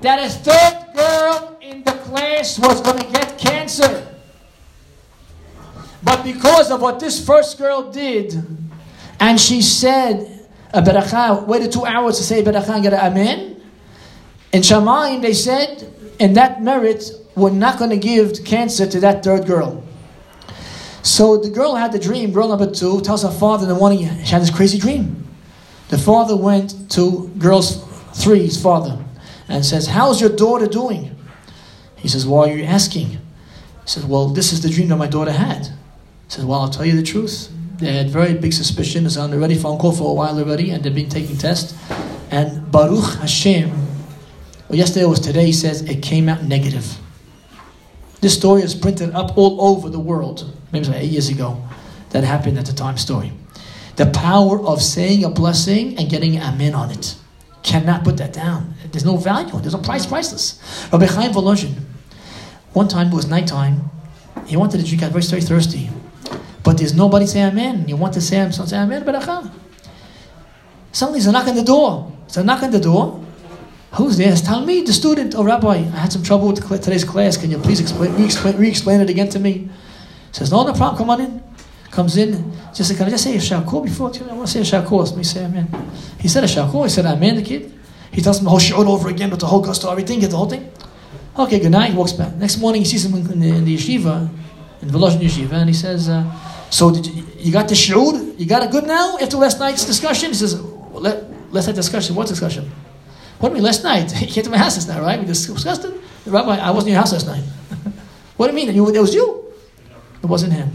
[0.00, 4.06] that a third girl in the class was going to get cancer.
[6.02, 8.34] But because of what this first girl did,
[9.18, 10.37] and she said
[10.72, 13.62] a beracha, waited two hours to say beracha and get an amen.
[14.52, 19.22] In Shamayim, they said, in that merit, we're not going to give cancer to that
[19.22, 19.84] third girl.
[21.02, 24.00] So the girl had the dream, girl number two, tells her father in the morning,
[24.24, 25.26] she had this crazy dream.
[25.88, 29.02] The father went to girls three's father
[29.48, 31.16] and says, How's your daughter doing?
[31.96, 33.06] He says, Why are you asking?
[33.06, 33.18] He
[33.86, 35.66] says, Well, this is the dream that my daughter had.
[35.66, 35.72] He
[36.28, 37.50] says, Well, I'll tell you the truth.
[37.78, 39.06] They had very big suspicion.
[39.06, 41.74] It's on already phone call for a while already, and they've been taking tests.
[42.30, 43.70] And Baruch Hashem,
[44.68, 46.98] yesterday was today, he says it came out negative.
[48.20, 50.52] This story is printed up all over the world.
[50.72, 51.62] Maybe like eight years ago.
[52.10, 53.32] That happened at the time story.
[53.96, 57.16] The power of saying a blessing and getting amen on it.
[57.62, 58.74] Cannot put that down.
[58.90, 59.58] There's no value.
[59.60, 60.06] There's no price.
[60.06, 60.60] Priceless.
[60.92, 61.74] Rabbi Chaim Volozhin.
[62.72, 63.90] One time it was nighttime.
[64.46, 65.00] He wanted to drink.
[65.02, 65.90] Got very, very thirsty.
[66.68, 67.88] But there's nobody saying amen.
[67.88, 69.50] You want to say, amen, say amen, beracha.
[70.92, 72.12] Suddenly there's a knock on the door.
[72.26, 73.24] There's a knock on the door.
[73.92, 74.30] Who's there?
[74.30, 75.34] It's Talmid, the student.
[75.34, 77.38] Oh, Rabbi, I had some trouble with today's class.
[77.38, 79.70] Can you please explain, re-explain, re-explain it again to me?
[80.32, 80.98] Says, no, no problem.
[80.98, 81.42] Come on in.
[81.90, 82.52] Comes in.
[82.74, 84.12] Just can I just say a shakor before?
[84.14, 85.06] I want to say a shakor.
[85.06, 85.68] Let me say amen.
[86.20, 86.84] He said a shakor.
[86.84, 87.72] He said amen, the kid.
[88.12, 90.36] He tells him the whole shiur over again with the whole gusto, everything, get the
[90.36, 90.70] whole thing.
[91.38, 91.92] Okay, good night.
[91.92, 92.34] He walks back.
[92.34, 94.28] Next morning, he sees him in the, in the yeshiva,
[94.82, 96.30] in the Volozhin yeshiva, and he says, uh,
[96.70, 98.38] so did you, you got the shiur?
[98.38, 100.28] You got it good now after last night's discussion?
[100.28, 102.14] He says, well, let, let's have discussion.
[102.14, 102.70] What discussion?
[103.38, 104.12] What do you mean last night?
[104.20, 105.18] You came to my house last night, right?
[105.18, 105.94] We discussed it.
[106.26, 107.42] Rabbi, I wasn't in your house last night.
[108.36, 108.74] what do you mean?
[108.74, 109.52] You, it was you.
[110.22, 110.70] It wasn't him.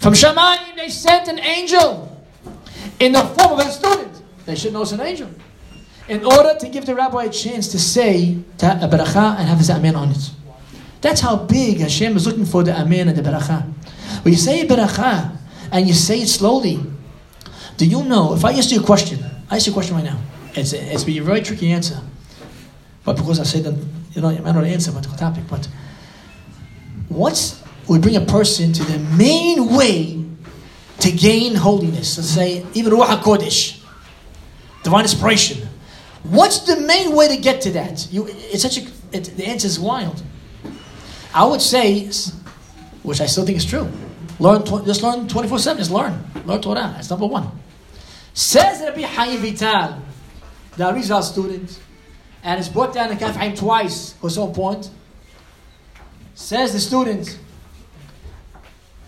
[0.00, 2.08] From Shamayim, they sent an angel
[2.98, 4.22] in the form of a student.
[4.46, 5.30] They should know it's an angel.
[6.08, 9.70] In order to give the rabbi a chance to say a beracha and have his
[9.70, 10.30] amen on it.
[11.00, 13.72] That's how big Hashem is looking for the amen and the beracha.
[14.22, 15.36] When you say beracha
[15.70, 16.80] and you say it slowly,
[17.76, 20.04] do you know, if I ask you a question, I ask you a question right
[20.04, 20.18] now.
[20.54, 22.00] It's, it's a very tricky answer.
[23.04, 23.74] But because I said that,
[24.12, 25.66] you know, I might not answer but the topic, but
[27.08, 30.22] what would bring a person to the main way
[31.02, 32.16] to gain holiness.
[32.16, 33.82] Let's say, even Ruach HaKodesh,
[34.84, 35.68] divine inspiration.
[36.22, 38.06] What's the main way to get to that?
[38.12, 38.82] You, it's such a,
[39.12, 40.22] it, the answer is wild.
[41.34, 42.08] I would say,
[43.02, 43.88] which I still think is true,
[44.38, 46.24] learn, just learn 24 7, just learn.
[46.44, 47.48] Learn Torah, that's number one.
[48.34, 50.02] Says Rabbi Chaim Vital,
[50.76, 51.80] the Arizal student,
[52.42, 54.90] and it's brought down in Kaf twice for some point.
[56.34, 57.38] Says the student,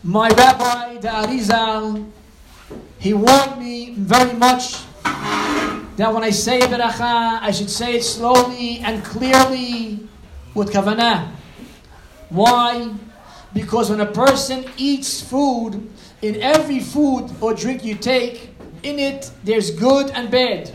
[0.02, 2.10] my rabbi, the Arizal,
[2.98, 4.84] he warned me very much
[5.96, 10.06] that when I say beracha, I should say it slowly and clearly
[10.54, 11.30] with kavanah.
[12.28, 12.92] Why?
[13.54, 15.88] Because when a person eats food,
[16.22, 18.50] in every food or drink you take,
[18.82, 20.74] in it there's good and bad.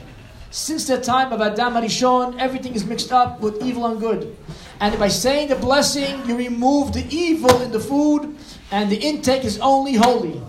[0.50, 4.36] Since the time of Adam Arishon, everything is mixed up with evil and good.
[4.80, 8.36] And by saying the blessing, you remove the evil in the food
[8.72, 10.42] and the intake is only holy.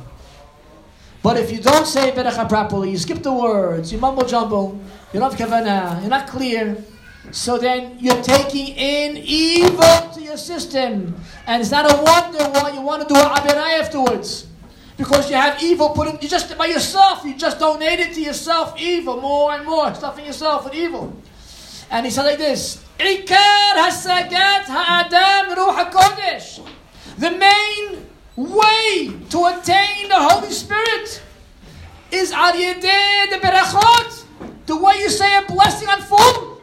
[1.23, 4.81] But if you don't say Beracha properly, you skip the words, you mumble jumble,
[5.13, 6.83] you don't have kavanah, you're not clear,
[7.33, 11.15] so then you're taking in evil to your system.
[11.47, 14.47] And it's not a wonder why you want to do an abirai afterwards.
[14.97, 18.79] Because you have evil put in, you just by yourself, you just donated to yourself
[18.79, 21.17] evil more and more, stuffing yourself with evil.
[21.91, 26.69] And he said like this, Ikar hasagat ha'adam ruach HaKodesh.
[27.19, 28.07] The main
[28.37, 31.23] way to attain the Holy Spirit
[32.13, 34.25] is al the berachot,
[34.67, 36.60] the way you say a blessing on food.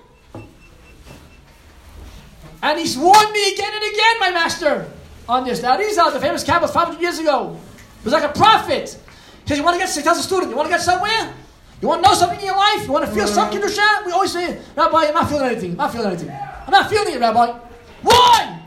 [2.67, 4.91] And he's warned me again and again, my master,
[5.29, 5.61] on this.
[5.61, 7.57] Now, are the famous Kabbalah 500 years ago.
[8.03, 8.99] Was like a prophet.
[9.43, 11.33] He says, You want to get, he tells a student, You want to get somewhere?
[11.81, 12.83] You want to know something in your life?
[12.83, 14.05] You want to feel some Kiddusha?
[14.05, 15.71] We always say, Rabbi, I'm not feeling anything.
[15.71, 16.29] I'm not feeling anything.
[16.29, 17.57] I'm not feeling it, Rabbi.
[18.01, 18.59] Why?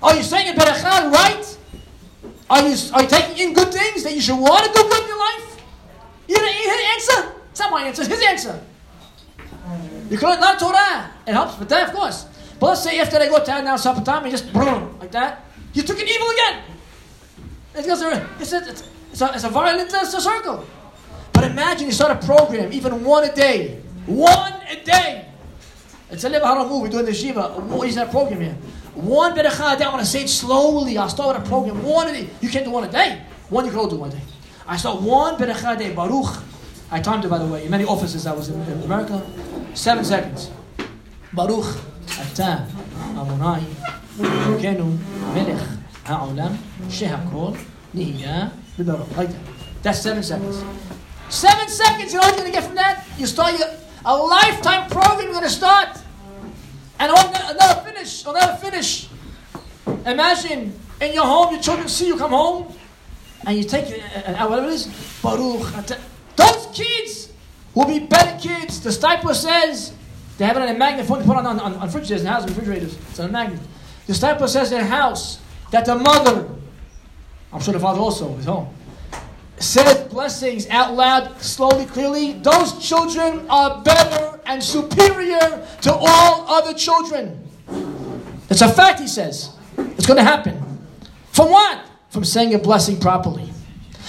[0.00, 1.58] Are you saying it Berachah right?
[2.50, 5.02] Are you, are you taking in good things that you should want to do good
[5.02, 5.60] in your life?
[6.28, 7.32] You didn't hear the answer?
[7.50, 8.62] It's not my answer, it's his answer.
[10.10, 11.10] You could learn Torah.
[11.26, 12.26] It helps with that, of course.
[12.58, 15.44] But let's say after they go down now supper time and just boom, like that,
[15.74, 16.62] you took an evil again.
[17.74, 18.02] It's, it's,
[18.40, 20.66] it's, it's, a, it's a violent it's a circle.
[21.32, 23.80] But imagine you start a program, even one a day.
[24.06, 25.26] One a day.
[26.10, 26.82] It's a little move.
[26.82, 27.48] We're doing the Shiva.
[27.60, 28.56] What is that program here?
[28.94, 29.84] One beracha a day.
[29.84, 30.96] I want to say it slowly.
[30.96, 31.82] I'll start with a program.
[31.84, 32.28] One a day.
[32.40, 33.22] You can't do one a day.
[33.50, 34.20] One you can all do one day.
[34.66, 35.92] I start one beracha a day.
[35.92, 36.42] Baruch.
[36.90, 37.64] I timed it by the way.
[37.64, 39.24] In many offices I was in, in America.
[39.78, 40.50] Seven seconds.
[41.32, 41.78] Baruch
[42.18, 42.66] Atah
[43.14, 43.62] Amonai
[44.58, 44.98] Kenu
[45.32, 45.62] Melech
[46.02, 46.58] Ha'olam
[46.90, 47.56] Shehakol
[47.94, 48.50] Nihiyah
[49.80, 50.64] That's seven seconds.
[51.28, 53.06] Seven seconds, you know what you're going to get from that?
[53.18, 53.68] You start your,
[54.04, 55.96] a lifetime program you're going to start.
[56.98, 58.26] And I'll never finish.
[58.26, 59.08] I'll never finish.
[60.04, 62.74] Imagine in your home, your children see you come home,
[63.46, 64.86] and you take uh, uh, uh whatever it is,
[65.22, 65.70] Baruch.
[66.34, 67.27] Those kids
[67.78, 68.80] will be better kids.
[68.80, 69.94] The Steipler says
[70.36, 72.96] they have it on a magnet put on, on, on, on refrigerators and houses, refrigerators.
[73.10, 73.60] It's on a magnet.
[74.08, 76.48] The Steipler says in a house that the mother,
[77.52, 78.74] I'm sure the father also is home,
[79.58, 86.74] says blessings out loud, slowly, clearly, those children are better and superior to all other
[86.74, 87.48] children.
[88.50, 89.54] It's a fact, he says.
[89.76, 90.60] It's going to happen.
[91.30, 91.84] From what?
[92.10, 93.52] From saying a blessing properly.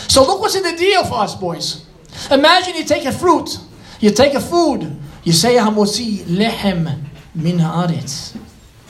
[0.08, 1.86] So look what's in the deal for us, boys.
[2.32, 3.58] Imagine you take a fruit,
[4.00, 8.36] you take a food, you say Hamotzi lehem min haaretz.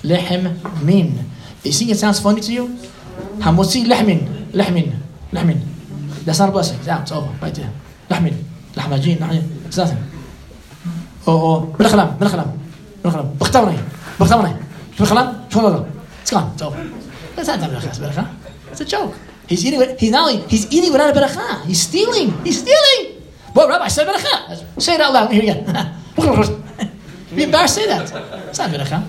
[0.03, 1.30] lehem min.
[1.63, 2.67] You think it sounds funny to you?
[3.39, 4.95] Hamotzi lehmin, lehmin,
[5.32, 5.61] lehmin.
[6.26, 6.80] That's not a blessing.
[6.80, 7.01] It's out.
[7.01, 7.28] It's over.
[7.41, 7.72] Right there.
[8.09, 9.65] Lehmin, lahmajin, lahmajin.
[9.65, 9.97] It's nothing.
[11.26, 12.57] Or, or, بالخلام, بالخلام,
[13.03, 13.38] بالخلام.
[13.39, 13.80] بختمري,
[14.20, 14.55] بختمري.
[14.99, 15.86] بالخلام, شو هذا؟
[16.24, 16.51] It's gone.
[16.53, 16.78] It's over.
[17.38, 18.28] It's not بالخلام.
[18.72, 19.15] It's a joke.
[19.50, 19.97] He's eating.
[19.97, 20.32] He's not.
[20.50, 21.66] He's eating without a beracha.
[21.66, 22.32] He's stealing.
[22.45, 23.22] He's stealing.
[23.54, 24.82] Well, Rabbi said beracha.
[24.82, 25.32] Say it out loud.
[25.32, 25.66] Here again.
[27.36, 28.04] Be embarrassed say that.
[28.47, 29.04] It's not beracha.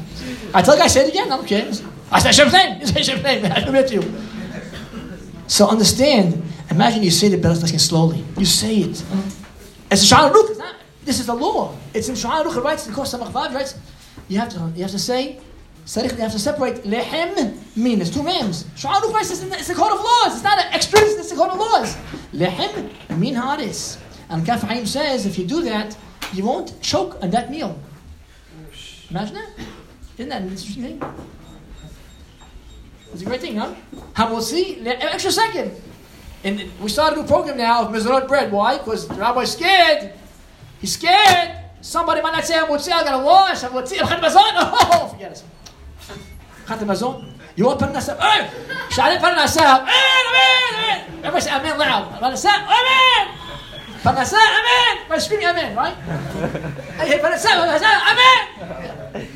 [0.54, 1.30] I tell the guy, say it again.
[1.30, 1.70] I don't care.
[2.10, 2.86] I said Hashem's name.
[2.86, 3.44] Say Hashem's name.
[3.52, 4.14] I admit to you.
[5.46, 8.24] So understand Imagine you say the Leskin slowly.
[8.38, 9.04] You say it.
[9.90, 10.74] It's a Shulchan Aruch.
[11.04, 11.76] This is the law.
[11.92, 12.56] It's in Shulchan Aruch.
[12.56, 13.74] It writes, the Kos Samach writes,
[14.28, 15.40] you have to, you have to say,
[15.90, 17.98] Sarikh, they have to separate lehem min.
[17.98, 18.62] There's two mems.
[18.76, 20.34] Sha'ar Ufais is it's a code of laws.
[20.34, 21.96] It's not an extra, it's a code of laws.
[22.32, 22.88] Lehem
[23.18, 23.98] min haris.
[24.28, 25.98] And Kaf Haim says, if you do that,
[26.32, 27.76] you won't choke on that meal.
[29.10, 29.50] Imagine that.
[30.16, 31.02] Isn't that an interesting thing?
[33.12, 33.74] It's a great thing, huh?
[34.12, 35.72] How we'll see, an extra second.
[36.44, 38.52] And we started a new program now of Mezonot bread.
[38.52, 38.78] Why?
[38.78, 40.12] Because the rabbi's scared.
[40.80, 41.56] He's scared.
[41.80, 45.32] Somebody might not say, I'm Mutzi, I got a wash, I'm Mutzi, I'm Oh, forget
[45.32, 45.42] it.
[46.70, 47.26] Chat Mazon.
[47.56, 48.14] You want Parnasah?
[48.14, 48.46] Hey!
[48.94, 49.82] Sha'alim Parnasah.
[49.82, 50.98] Amen, amen, amen.
[51.18, 52.14] Everybody say amen loud.
[52.22, 53.24] Parnasah, amen.
[54.06, 54.92] Parnasah, amen.
[55.02, 55.96] Everybody screaming amen, right?
[57.02, 59.26] Hey, Parnasah, Parnasah, amen.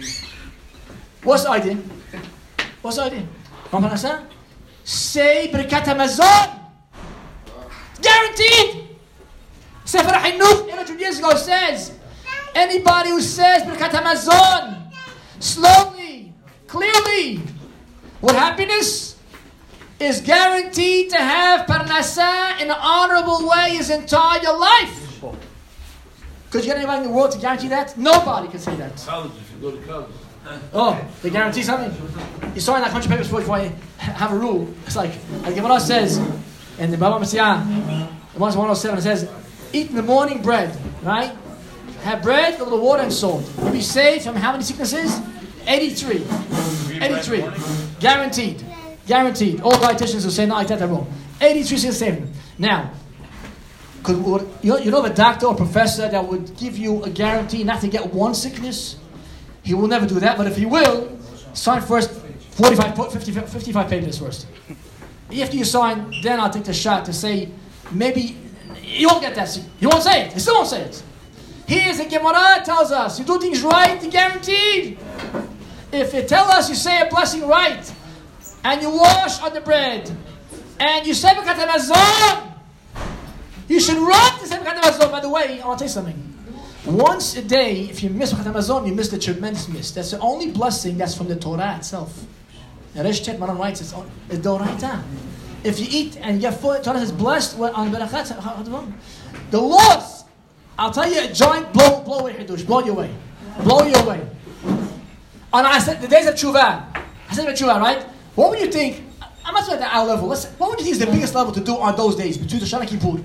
[1.24, 1.74] What's the idea?
[2.82, 3.26] What's the idea?
[3.66, 4.30] From Parnasah?
[4.85, 6.55] Say Birkat HaMazon.
[8.01, 8.95] Guaranteed.
[9.85, 11.99] Sefer HaChinuch, 800 years ago, says
[12.55, 14.93] anybody who says Birkat HaMazon
[15.41, 15.93] slowly,
[16.75, 17.41] clearly,
[18.20, 19.16] what happiness,
[20.01, 25.22] is guaranteed to have Parnasah in an honorable way his entire life.
[26.51, 27.97] Could you get anybody in the world to guarantee that?
[27.97, 28.97] Nobody can say that.
[28.97, 30.11] College, if you go to college.
[30.72, 31.93] Oh, they guarantee something?
[32.55, 34.68] You sign that country papers before you have a rule.
[34.85, 35.12] It's like,
[35.43, 36.18] like Gemara says,
[36.81, 37.62] and the Bava Metzia,
[38.37, 39.31] once 107, it says,
[39.72, 41.33] eat in the morning bread, right?
[42.03, 43.49] Have bread, a little water, and salt.
[43.59, 45.20] You'll be saved from how many sicknesses?
[45.67, 46.25] 83.
[47.01, 47.45] 83.
[48.01, 48.65] Guaranteed.
[49.07, 49.61] Guaranteed.
[49.61, 51.12] All dietitians who say not like that wrong.
[51.41, 52.29] 83 sicknesses saved.
[52.59, 52.91] Now,
[54.03, 57.65] could, would- you, you know a doctor or professor that would give you a guarantee
[57.65, 58.97] not to get one sickness?
[59.62, 61.19] He will never do that, but if he will,
[61.55, 62.11] sign first
[62.53, 64.47] 45, 50, 55 pages first.
[65.41, 67.49] After you sign, then I'll take the shot to say,
[67.91, 68.37] maybe
[68.83, 69.49] you won't get that.
[69.79, 70.33] He won't say it.
[70.35, 71.03] He still won't say it.
[71.67, 74.99] Here's the Gemara tells us, you do things right, guaranteed.
[75.95, 77.95] If you tell us you say a blessing right,
[78.64, 80.11] and you wash on the bread,
[80.80, 82.51] and you say Birkat
[83.68, 85.11] you should run to say Birkat.
[85.12, 86.34] By the way, I want to tell you something.
[86.84, 89.92] Once a day, if you miss Birkat HaMazon, you miss the tremendous miss.
[89.92, 92.26] That's the only blessing that's from the Torah itself.
[92.97, 95.01] And Maran writes, it's, Doraita.
[95.62, 98.92] If you eat and you get full, Torah says blessed on Berachat.
[99.51, 100.24] The laws,
[100.76, 103.14] I'll tell you, a giant blow, blow away Hiddush, blow you away.
[103.62, 104.28] Blow you away.
[105.55, 108.03] And I said, the days of Tshuva, I said about Tshuva, right?
[108.35, 109.05] What would you think,
[109.45, 111.61] I'm not at our level, let's, what would you think is the biggest level to
[111.61, 113.25] do on those days between Rosh Hashanah and Kippur?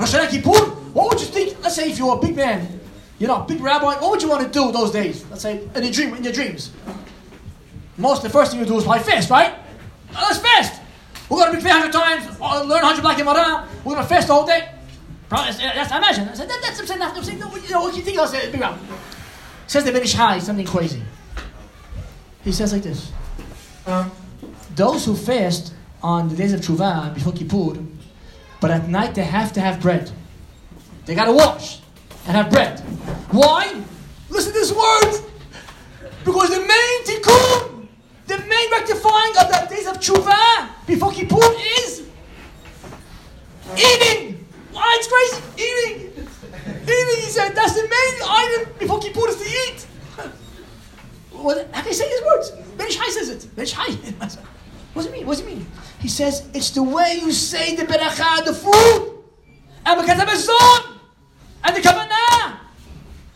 [0.00, 2.80] Rosh Hashanah Kippur, what would you think, let's say if you were a big man,
[3.18, 5.26] you know, big rabbi, what would you want to do those days?
[5.28, 6.72] Let's say in your dream, in your dreams.
[7.98, 9.54] Most the first thing you do is probably fast, right?
[10.14, 10.80] Oh, let's fast.
[11.28, 13.68] We're gonna be 300 times, uh, learn 100 black Gemara.
[13.84, 14.70] We're gonna fast the whole day.
[15.28, 16.28] That's, that's I imagine.
[16.28, 17.00] I said, that, that's I'm saying.
[17.00, 17.38] That's, I'm saying.
[17.38, 18.18] No, you know, what you think?
[18.18, 18.80] I'll say, big round.
[19.66, 21.02] Says the Ben Ish Hai, something crazy.
[22.46, 23.10] He says like this:
[24.76, 27.82] Those who fast on the days of Tshuva before Kippur,
[28.60, 30.12] but at night they have to have bread.
[31.06, 31.80] They gotta wash
[32.28, 32.78] and have bread.
[33.32, 33.82] Why?
[34.30, 35.22] Listen to this word.
[36.24, 37.88] Because the main tikkun,
[38.28, 42.06] the main rectifying of the days of tshuva before Kippur is
[43.74, 44.46] eating.
[44.70, 44.96] Why?
[45.00, 45.42] It's crazy.
[45.56, 46.12] Eating.
[46.84, 49.86] Eating, he said, that's the main item before Kippur is to eat.
[51.46, 52.50] What, how can I say these words?
[52.76, 53.54] Ben Ish Hai says it.
[53.54, 53.92] Ben Ish Hai.
[53.92, 55.24] What does it mean?
[55.26, 55.64] What does it mean?
[56.00, 59.22] He says, it's the way you say the beracha, the food.
[59.86, 60.98] And because of zon.
[61.62, 62.58] And the kavanah.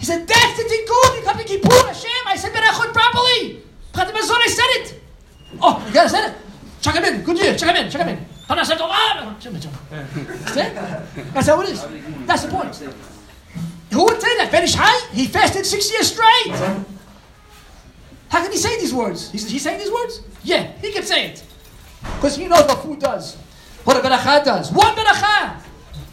[0.00, 1.18] He said, that's the tikkun.
[1.18, 2.26] You come to Kippur, Hashem.
[2.26, 3.62] I said berachot properly.
[3.92, 5.00] Pratim Hazon, I said it.
[5.62, 6.36] Oh, you guys said it.
[6.80, 7.22] Check him in.
[7.22, 7.54] Good year.
[7.56, 7.90] Check him in.
[7.92, 8.26] Check him in.
[8.48, 8.78] Hana said.
[11.32, 11.86] That's how it is.
[12.26, 12.74] That's the point.
[13.92, 14.50] Who would say that?
[14.50, 15.14] Ben Ish Hai?
[15.14, 16.86] He fasted six years straight.
[18.30, 19.30] How can he say these words?
[19.30, 20.22] He's, he's saying these words?
[20.44, 21.44] Yeah, he can say it.
[22.14, 23.36] Because he knows what food does.
[23.84, 24.70] What a beracha does.
[24.72, 25.60] One beracha.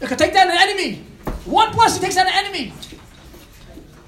[0.01, 1.03] it can take down an enemy.
[1.45, 2.74] One blessing takes down an enemy.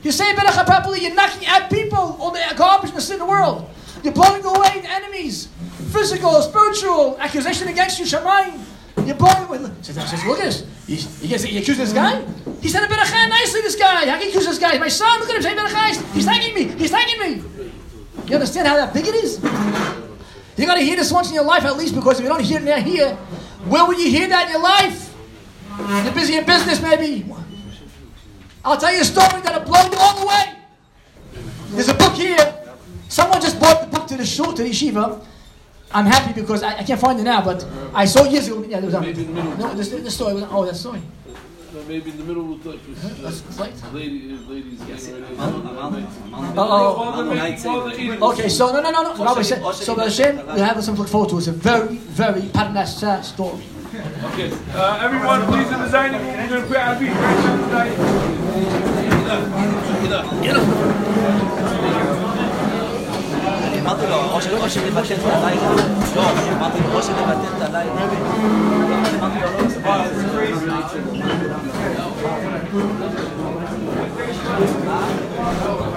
[0.01, 3.70] You say beracha properly, you're knocking out people, all the garbage in the world.
[4.03, 5.49] You're blowing away the enemies.
[5.91, 8.60] Physical, spiritual, accusation against you, Shamayim.
[9.05, 9.72] You're blowing away.
[9.82, 10.66] Says, says, look at this.
[10.88, 12.26] He, he, gets, he accused this guy?
[12.62, 14.10] He said a beracha nicely, this guy.
[14.10, 14.78] How can you accuse this guy?
[14.80, 16.14] My son, look at him saying beracha.
[16.14, 16.64] He's thanking me.
[16.76, 17.70] He's thanking me.
[18.30, 19.42] You understand how that big it is?
[20.56, 22.60] You gotta hear this once in your life at least, because if you don't hear
[22.60, 23.16] it now here,
[23.66, 25.16] where will you hear that in your life?
[26.04, 27.26] You're busy in business, maybe.
[28.64, 30.54] I'll tell you a story that'll blow you all away.
[31.70, 32.38] There's a book here.
[33.08, 35.26] Someone just bought the book to the shul, to the yeshiva.
[35.92, 37.66] I'm happy because I, I can't find it now, but
[37.96, 38.62] I saw years ago.
[38.62, 39.14] Yeah, there was uh, a,
[39.58, 40.36] no, this, this story.
[40.36, 41.02] Was, oh, that story.
[41.88, 42.80] Maybe in the middle of like
[43.22, 43.74] That's this, late.
[43.94, 45.36] lady, ladies getting ready.
[45.38, 46.64] Oh, oh.
[46.64, 48.22] All the ladies, all the eating.
[48.24, 49.26] Okay, so no, no, no, no.
[49.26, 51.38] Rabbi said, so Hashem, we have something to look forward to.
[51.38, 53.64] It's a very, very Parnas uh, story.
[54.34, 56.38] Okay, uh, everyone, please in the dining room.
[56.38, 57.38] We're gonna put our feet right
[60.04, 61.09] in the
[63.90, 64.34] מה זה לא?
[64.34, 65.70] או שלא משאירים פטנט ללילה.
[66.16, 66.22] לא,
[66.58, 67.92] אמרתי לו, או שלא פטנט ללילה.
[69.20, 70.66] אמרתי לו, לא, זה
[75.66, 75.89] לא...